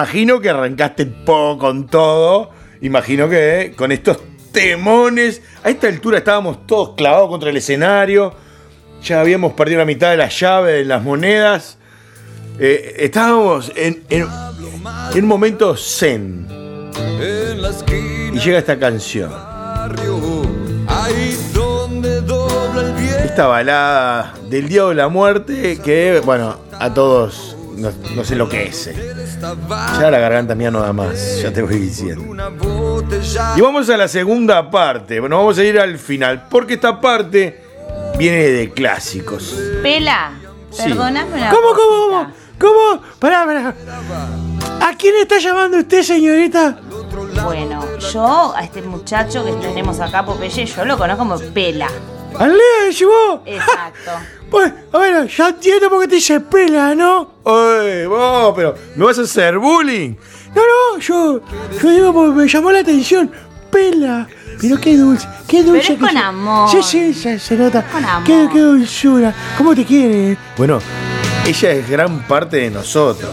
Imagino 0.02 0.40
que 0.40 0.52
arrancaste 0.52 1.08
poco 1.08 1.58
con 1.58 1.88
todo. 1.88 2.52
Imagino 2.82 3.28
que 3.28 3.74
con 3.76 3.92
estos 3.92 4.20
temones. 4.52 5.42
A 5.64 5.72
esta 5.72 5.88
altura 5.88 6.20
estábamos 6.20 6.68
todos 6.68 6.92
clavados 6.96 7.28
contra 7.30 7.50
el 7.50 7.58
escenario. 7.58 8.32
Ya 9.04 9.22
habíamos 9.22 9.54
perdido 9.54 9.80
la 9.80 9.86
mitad 9.86 10.12
de 10.12 10.18
la 10.18 10.30
llave 10.30 10.74
de 10.74 10.86
las 10.86 11.02
monedas. 11.02 11.80
Eh, 12.60 12.94
estábamos 13.00 13.72
en, 13.76 14.04
en- 14.10 14.28
un 15.16 15.26
momento 15.28 15.76
zen. 15.76 16.46
Y 18.36 18.38
llega 18.38 18.60
esta 18.60 18.78
canción. 18.78 19.32
Esta 23.26 23.48
balada 23.48 24.36
del 24.48 24.70
Día 24.70 24.84
de 24.86 24.94
la 24.94 25.08
Muerte 25.08 25.80
que, 25.84 26.22
bueno, 26.24 26.56
a 26.80 26.94
todos 26.94 27.58
no, 27.76 27.90
no 28.16 28.24
sé 28.24 28.36
lo 28.36 28.48
que 28.48 28.66
es. 28.68 28.92
Ya 30.00 30.10
la 30.12 30.20
garganta 30.20 30.56
mía 30.56 30.72
no 30.72 30.80
da 30.82 30.94
más, 30.94 31.40
ya 31.42 31.52
te 31.52 31.62
voy 31.62 31.78
diciendo. 31.78 32.24
Y 33.56 33.62
vamos 33.62 33.90
a 33.90 33.98
la 33.98 34.08
segunda 34.08 34.70
parte. 34.70 35.20
Bueno, 35.20 35.38
vamos 35.38 35.58
a 35.58 35.64
ir 35.64 35.80
al 35.80 35.98
final, 36.00 36.48
porque 36.50 36.76
esta 36.76 37.00
parte 37.00 37.62
viene 38.18 38.38
de 38.44 38.72
clásicos. 38.72 39.56
Pela, 39.84 40.32
Sí. 40.72 40.84
perdóname 40.84 41.34
una 41.34 41.50
¿Cómo, 41.50 41.68
cómo, 41.74 42.08
cómo? 42.10 42.32
¿Cómo? 42.60 43.02
Pará, 43.20 43.46
pará. 43.46 43.74
¿A 44.82 44.96
quién 44.98 45.16
está 45.22 45.38
llamando 45.40 45.78
usted, 45.78 46.02
señorita? 46.04 46.80
Bueno, 47.44 47.86
yo 48.12 48.54
a 48.56 48.64
este 48.64 48.82
muchacho 48.82 49.46
que 49.46 49.52
tenemos 49.54 50.00
acá, 50.00 50.26
Popeye, 50.26 50.66
yo 50.66 50.86
lo 50.86 50.98
conozco 50.98 51.20
como 51.20 51.40
Pela. 51.54 51.88
¿Al 52.40 52.50
Lea 52.52 53.08
vos? 53.08 53.42
Exacto. 53.46 54.12
Pues, 54.50 54.74
bueno, 54.92 55.26
ya 55.26 55.50
entiendo 55.50 55.90
por 55.90 56.02
qué 56.02 56.08
te 56.08 56.16
dice 56.16 56.40
pela, 56.40 56.96
¿no? 56.96 57.32
Oye, 57.44 58.08
vos, 58.08 58.54
pero 58.56 58.76
¿me 58.96 59.06
vas 59.06 59.20
a 59.20 59.24
hacer 59.24 59.58
bullying? 59.58 60.16
No, 60.56 60.62
no, 60.62 61.00
yo, 61.00 61.42
yo 61.82 61.90
digo 61.90 62.14
porque 62.14 62.40
me 62.40 62.48
llamó 62.48 62.72
la 62.72 62.80
atención. 62.80 63.32
Pela. 63.72 64.28
Pero 64.62 64.80
qué 64.80 64.98
dulce, 64.98 65.28
qué 65.48 65.62
dulce. 65.64 65.94
es 65.94 66.00
con 66.00 66.18
amor. 66.18 66.70
Sí, 66.72 66.82
sí, 66.82 67.14
se, 67.14 67.38
se 67.38 67.56
nota. 67.56 67.84
con 67.84 68.04
amor. 68.04 68.24
Qué, 68.26 68.48
qué 68.52 68.60
dulzura. 68.60 69.34
¿Cómo 69.58 69.76
te 69.76 69.86
quiere? 69.86 70.38
Bueno, 70.58 70.80
ella 71.46 71.72
es 71.72 71.90
gran 71.90 72.26
parte 72.28 72.58
de 72.58 72.72
nosotros. 72.72 73.30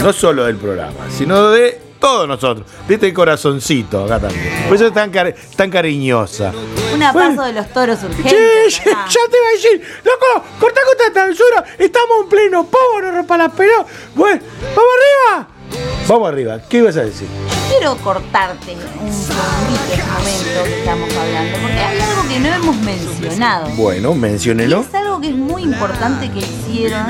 No 0.00 0.12
solo 0.12 0.44
del 0.44 0.56
programa, 0.56 1.10
sino 1.10 1.50
de 1.50 1.87
todos 2.00 2.26
nosotros. 2.28 2.66
De 2.86 2.94
este 2.94 3.12
corazoncito 3.14 4.04
acá 4.04 4.20
también. 4.20 4.64
Por 4.66 4.76
eso 4.76 4.86
es 4.86 4.94
tan, 4.94 5.10
cari- 5.12 5.34
tan 5.56 5.70
cariñosa. 5.70 6.52
Un 6.94 7.02
apaso 7.02 7.42
de 7.42 7.52
los 7.52 7.68
toros 7.72 8.02
urgentes. 8.02 8.32
Sí, 8.74 8.80
ya, 8.84 8.90
te 9.30 9.36
iba 9.38 9.48
a 9.48 9.52
decir, 9.52 9.82
loco, 10.04 10.44
cortá 10.60 10.80
con 10.82 11.06
esta 11.06 11.26
dulzura. 11.26 11.64
Estamos 11.78 12.22
en 12.24 12.28
pleno 12.28 12.64
pavo, 12.66 13.00
no 13.02 13.10
rompa 13.10 13.36
las 13.38 13.52
pelotas. 13.52 13.86
Bueno, 14.14 14.40
vamos 14.62 14.90
arriba. 14.98 15.48
Vamos 16.08 16.28
arriba, 16.28 16.60
¿qué 16.68 16.78
ibas 16.78 16.96
a 16.96 17.02
decir? 17.02 17.28
Quiero 17.68 17.94
cortarte 17.98 18.72
un 18.72 19.12
segundito 19.12 19.92
este 19.92 20.02
momento 20.04 20.64
que 20.64 20.78
estamos 20.78 21.10
hablando, 21.14 21.58
porque 21.58 21.78
hay 21.78 22.00
algo 22.00 22.22
que 22.28 22.40
no 22.40 22.54
hemos 22.54 22.76
mencionado. 22.76 23.66
Bueno, 23.76 24.14
menciónelo. 24.14 24.80
es 24.80 24.94
algo 24.94 25.20
que 25.20 25.28
es 25.28 25.34
muy 25.36 25.62
importante 25.64 26.30
que 26.30 26.38
hicieron 26.38 27.06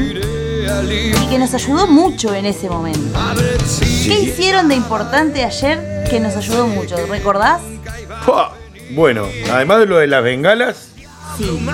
y 0.91 1.27
que 1.29 1.39
nos 1.39 1.55
ayudó 1.55 1.87
mucho 1.87 2.35
en 2.35 2.47
ese 2.47 2.69
momento. 2.69 3.19
¿Qué 4.05 4.21
hicieron 4.21 4.69
de 4.69 4.75
importante 4.77 5.45
ayer 5.45 6.05
que 6.11 6.21
nos 6.21 6.37
ayudó 6.37 6.67
mucho? 6.67 6.97
¿Recordás? 7.07 7.61
Bueno, 8.91 9.27
además 9.53 9.81
de 9.81 9.87
lo 9.87 9.99
de 9.99 10.07
las 10.07 10.23
bengalas, 10.23 10.89
Sí. 11.37 11.67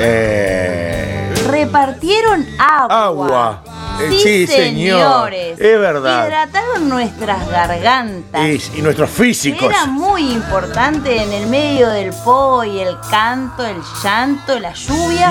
eh, 0.00 1.32
Repartieron 1.48 2.46
agua. 2.58 3.04
agua. 3.04 3.62
Eh, 4.00 4.10
Sí, 4.22 4.46
señor. 4.46 4.98
señores. 5.00 5.58
Es 5.60 5.80
verdad. 5.80 6.26
Hidrataron 6.26 6.88
nuestras 6.88 7.48
gargantas. 7.48 8.46
Y, 8.46 8.78
y 8.78 8.82
nuestros 8.82 9.10
físicos. 9.10 9.70
Era 9.72 9.86
muy 9.86 10.30
importante 10.32 11.20
en 11.22 11.32
el 11.32 11.46
medio 11.48 11.88
del 11.90 12.10
po 12.24 12.62
y 12.64 12.78
el 12.80 12.96
canto, 13.10 13.64
el 13.66 13.78
llanto, 14.02 14.58
la 14.60 14.72
lluvia. 14.74 15.30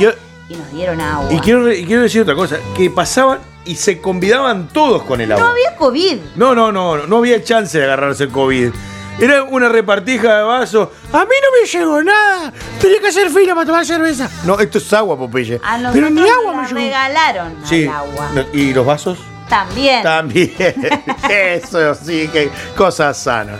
Y, 0.49 0.55
nos 0.55 0.71
dieron 0.71 1.01
agua. 1.01 1.31
Y 1.33 1.39
quiero, 1.39 1.71
y 1.71 1.85
quiero 1.85 2.03
decir 2.03 2.21
otra 2.21 2.35
cosa, 2.35 2.57
que 2.75 2.89
pasaban 2.89 3.39
y 3.65 3.75
se 3.75 3.99
convidaban 3.99 4.69
todos 4.69 5.03
con 5.03 5.19
el 5.19 5.29
No 5.29 5.35
agua. 5.35 5.49
había 5.51 5.75
COVID. 5.75 6.17
No, 6.35 6.55
no, 6.55 6.71
no, 6.71 7.05
no 7.05 7.17
había 7.17 7.43
chance 7.43 7.77
de 7.77 7.83
agarrarse 7.83 8.25
el 8.25 8.29
COVID. 8.31 8.71
Era 9.19 9.43
una 9.43 9.67
repartija 9.67 10.37
de 10.37 10.43
vasos. 10.43 10.89
A 11.11 11.25
mí 11.25 11.31
no 11.41 11.59
me 11.61 11.67
llegó 11.67 12.03
nada. 12.03 12.53
Tenía 12.79 12.99
que 13.01 13.07
hacer 13.07 13.29
fila 13.31 13.55
para 13.55 13.65
tomar 13.65 13.85
cerveza. 13.85 14.29
No, 14.45 14.59
esto 14.59 14.77
es 14.77 14.93
agua, 14.93 15.17
Popeye. 15.17 15.59
A 15.63 15.89
Pero 15.91 16.09
ni 16.11 16.21
agua 16.29 16.53
me 16.53 16.67
llegó. 16.67 16.75
regalaron 16.79 17.55
Sí. 17.65 17.85
al 17.87 17.93
agua. 17.95 18.29
No, 18.35 18.45
¿Y 18.53 18.73
los 18.73 18.85
vasos? 18.85 19.17
También. 19.49 20.03
También. 20.03 20.53
Eso 21.29 21.95
sí, 21.95 22.27
que 22.31 22.49
cosa 22.75 23.13
sana. 23.13 23.53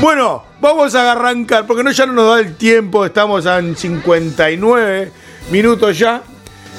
Bueno, 0.00 0.42
vamos 0.60 0.94
a 0.94 1.12
arrancar, 1.12 1.66
porque 1.66 1.82
no, 1.84 1.90
ya 1.92 2.04
no 2.06 2.12
nos 2.12 2.34
da 2.34 2.40
el 2.40 2.56
tiempo, 2.56 3.04
estamos 3.06 3.46
en 3.46 3.76
59 3.76 5.12
minutos 5.50 5.98
ya. 5.98 6.22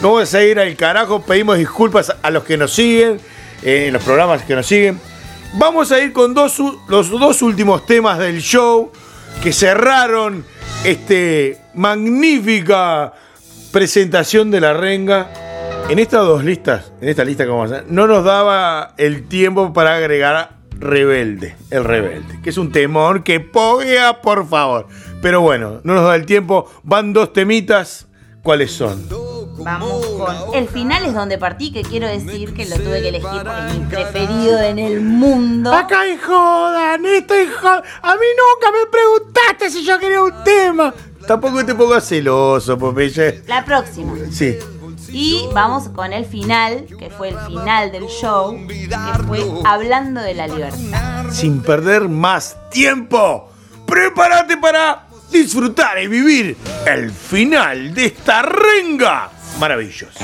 No 0.01 0.13
vamos 0.13 0.33
a 0.33 0.43
ir 0.43 0.59
al 0.59 0.75
carajo, 0.75 1.21
pedimos 1.23 1.57
disculpas 1.57 2.15
a 2.21 2.29
los 2.29 2.43
que 2.43 2.57
nos 2.57 2.73
siguen, 2.73 3.19
eh, 3.63 3.87
en 3.87 3.93
los 3.93 4.03
programas 4.03 4.43
que 4.43 4.55
nos 4.55 4.67
siguen. 4.67 4.99
Vamos 5.53 5.91
a 5.91 5.99
ir 5.99 6.13
con 6.13 6.33
dos, 6.33 6.61
los 6.87 7.09
dos 7.09 7.41
últimos 7.41 7.85
temas 7.85 8.19
del 8.19 8.41
show 8.41 8.91
que 9.41 9.51
cerraron 9.51 10.45
este 10.83 11.57
magnífica 11.73 13.13
presentación 13.71 14.51
de 14.51 14.61
la 14.61 14.73
renga. 14.73 15.31
En 15.89 15.99
estas 15.99 16.25
dos 16.25 16.43
listas, 16.43 16.91
en 17.01 17.07
esta 17.09 17.23
lista 17.23 17.45
que 17.45 17.49
vamos 17.49 17.71
a 17.71 17.77
hacer, 17.77 17.87
no 17.89 18.07
nos 18.07 18.23
daba 18.23 18.93
el 18.97 19.27
tiempo 19.27 19.71
para 19.71 19.95
agregar 19.95 20.57
Rebelde, 20.79 21.55
el 21.71 21.85
Rebelde, 21.85 22.39
que 22.43 22.49
es 22.49 22.57
un 22.57 22.71
temor 22.71 23.23
que 23.23 23.39
poguea, 23.39 24.21
por 24.21 24.47
favor. 24.47 24.87
Pero 25.21 25.41
bueno, 25.41 25.79
no 25.83 25.95
nos 25.95 26.03
da 26.03 26.15
el 26.15 26.25
tiempo, 26.25 26.69
van 26.83 27.13
dos 27.13 27.33
temitas, 27.33 28.06
¿cuáles 28.47 28.71
son? 28.71 29.05
Vamos 29.57 30.05
con. 30.05 30.55
El 30.55 30.69
final 30.69 31.03
es 31.03 31.13
donde 31.13 31.37
partí, 31.37 31.69
que 31.73 31.81
quiero 31.81 32.07
decir 32.07 32.53
que 32.53 32.65
lo 32.65 32.77
tuve 32.77 33.01
que 33.01 33.09
elegir 33.09 33.29
porque 33.43 33.67
es 33.67 33.77
mi 33.77 33.85
preferido 33.87 34.59
en 34.61 34.79
el 34.79 35.01
mundo. 35.01 35.73
Acá 35.73 35.99
hay 35.99 36.17
jodan, 36.17 37.05
esto 37.05 37.33
hay 37.33 37.47
jodan. 37.47 37.83
A 38.01 38.15
mí 38.15 38.25
nunca 38.37 38.71
me 38.71 38.89
preguntaste 38.89 39.69
si 39.69 39.83
yo 39.83 39.99
quería 39.99 40.21
un 40.21 40.31
tema. 40.45 40.93
Tampoco 41.27 41.65
te 41.65 41.75
pongas 41.75 42.07
celoso, 42.07 42.77
Popeye. 42.77 43.43
La 43.47 43.65
próxima. 43.65 44.13
Sí. 44.31 44.57
Y 45.09 45.49
vamos 45.53 45.89
con 45.89 46.13
el 46.13 46.23
final, 46.23 46.87
que 46.97 47.09
fue 47.09 47.27
el 47.27 47.37
final 47.39 47.91
del 47.91 48.05
show, 48.05 48.57
que 48.65 49.23
fue 49.27 49.45
Hablando 49.65 50.21
de 50.21 50.35
la 50.35 50.47
Libertad. 50.47 51.25
Sin 51.31 51.61
perder 51.61 52.07
más 52.07 52.55
tiempo, 52.71 53.51
prepárate 53.85 54.55
para 54.55 55.06
disfrutar 55.31 56.01
y 56.01 56.07
vivir 56.07 56.57
el 56.85 57.11
final 57.11 57.93
de 57.93 58.05
esta 58.05 58.41
renga. 58.41 59.29
Maravilloso. 59.59 60.19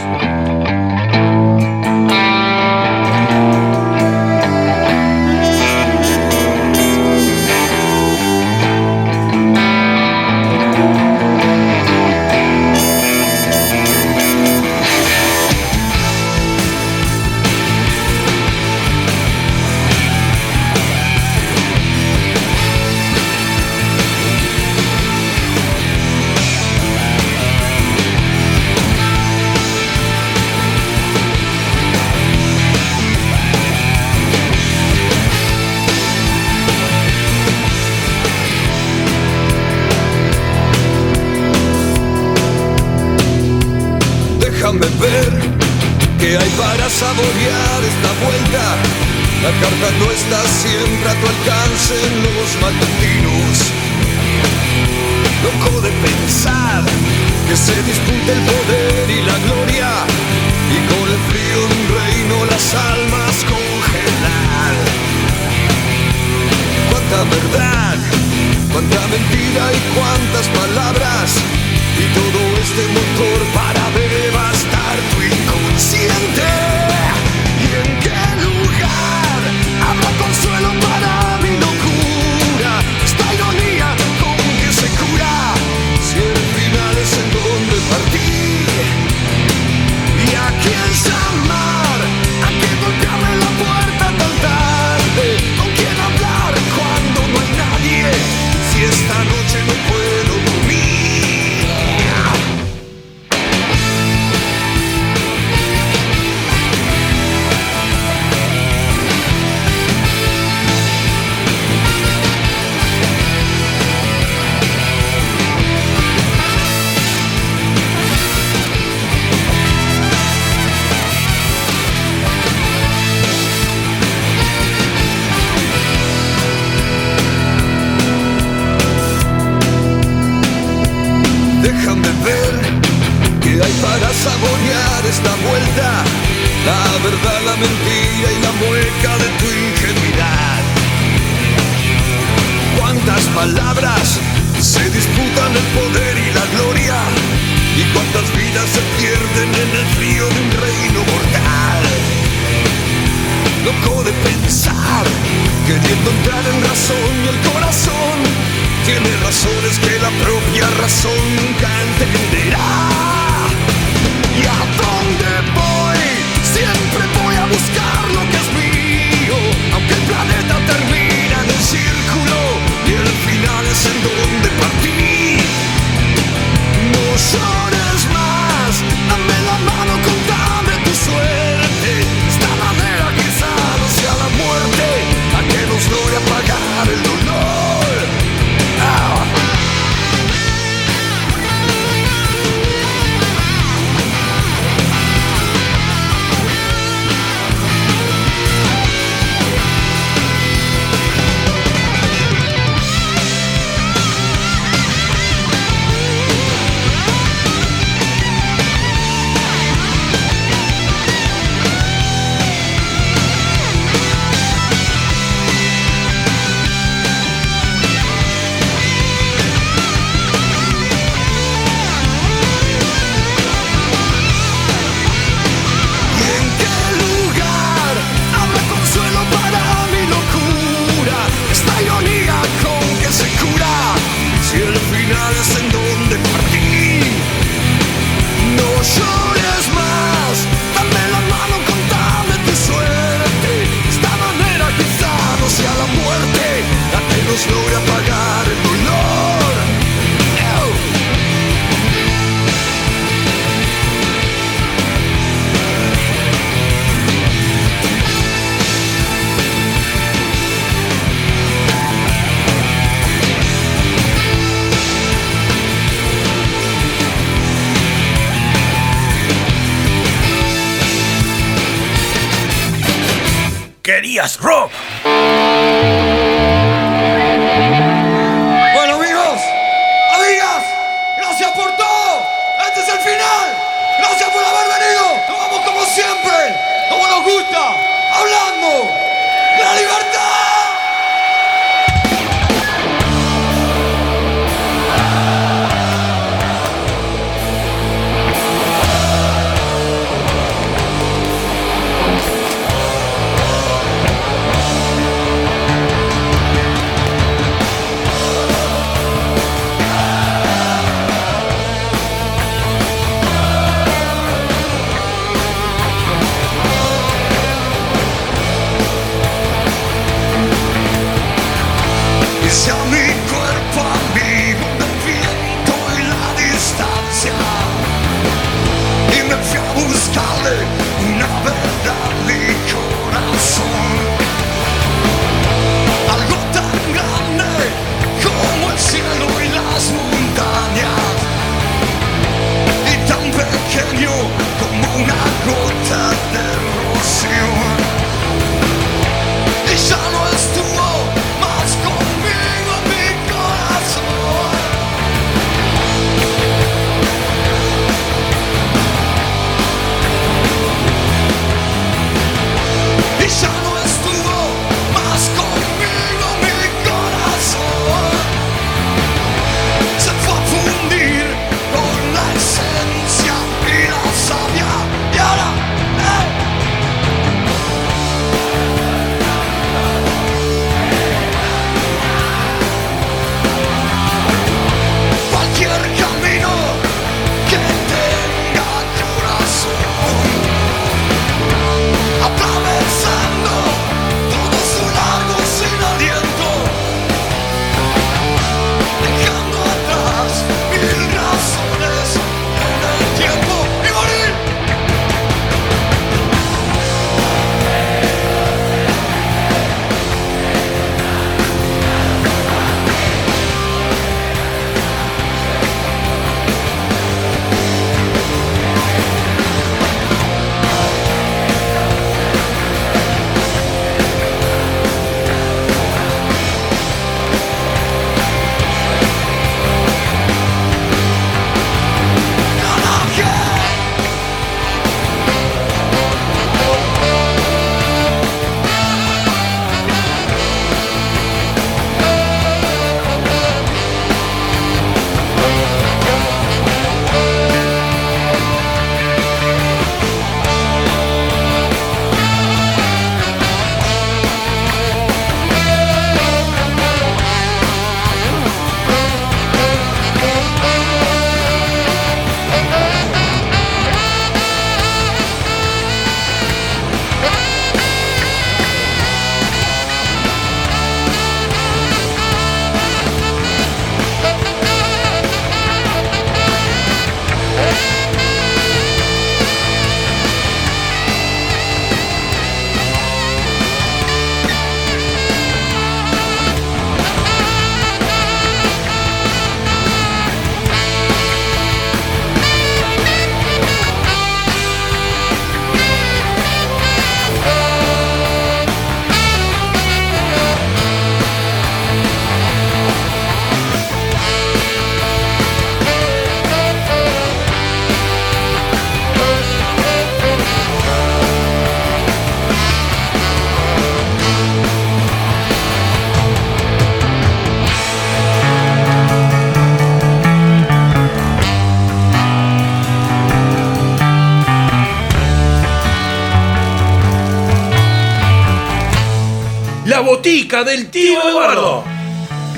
Del 530.64 530.90
tío 530.90 531.22
Eduardo. 531.28 531.84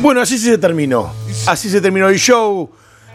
Bueno, 0.01 0.21
así 0.21 0.37
se 0.37 0.57
terminó. 0.57 1.13
Así 1.47 1.69
se 1.69 1.81
terminó 1.81 2.09
el 2.09 2.17
show. 2.17 2.69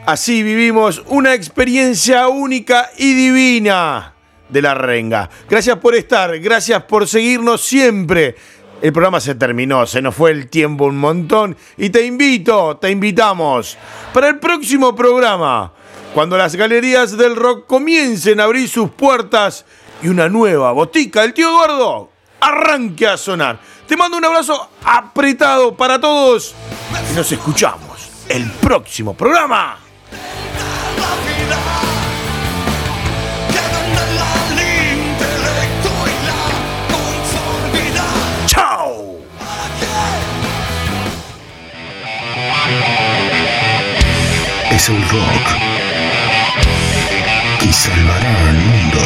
Así 0.06 0.42
vivimos 0.42 1.02
una 1.06 1.34
experiencia 1.34 2.28
única 2.28 2.90
y 2.96 3.14
divina 3.14 4.14
de 4.48 4.62
la 4.62 4.74
renga. 4.74 5.30
Gracias 5.48 5.78
por 5.78 5.94
estar, 5.94 6.38
gracias 6.40 6.82
por 6.84 7.06
seguirnos 7.06 7.60
siempre. 7.60 8.34
El 8.82 8.92
programa 8.92 9.20
se 9.20 9.34
terminó, 9.34 9.86
se 9.86 10.00
nos 10.00 10.14
fue 10.14 10.30
el 10.30 10.48
tiempo 10.48 10.86
un 10.86 10.96
montón 10.96 11.56
y 11.76 11.90
te 11.90 12.04
invito, 12.06 12.78
te 12.78 12.90
invitamos 12.90 13.76
para 14.14 14.28
el 14.28 14.38
próximo 14.38 14.96
programa, 14.96 15.72
cuando 16.14 16.38
las 16.38 16.56
galerías 16.56 17.16
del 17.16 17.36
rock 17.36 17.66
comiencen 17.66 18.40
a 18.40 18.44
abrir 18.44 18.68
sus 18.68 18.90
puertas 18.90 19.66
y 20.02 20.08
una 20.08 20.30
nueva 20.30 20.72
botica 20.72 21.20
del 21.20 21.34
tío 21.34 21.50
Eduardo 21.50 22.10
arranque 22.40 23.06
a 23.06 23.16
sonar. 23.16 23.60
Te 23.90 23.96
mando 23.96 24.18
un 24.18 24.24
abrazo 24.24 24.68
apretado 24.84 25.76
para 25.76 26.00
todos 26.00 26.54
y 27.10 27.16
nos 27.16 27.32
escuchamos 27.32 28.08
el 28.28 28.48
próximo 28.52 29.14
programa. 29.14 29.78
¡Chao! 38.46 39.18
Es 44.70 44.88
el 44.88 45.08
rock 45.08 45.32
salvará 47.72 48.48
al 48.50 48.54
mundo. 48.54 48.98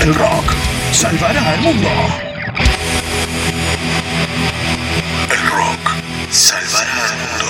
El 0.00 0.14
rock 0.16 0.52
salvará 0.90 1.50
al 1.50 1.60
mundo. 1.60 2.29
salvará 6.30 7.06
al 7.06 7.16
mundo. 7.18 7.49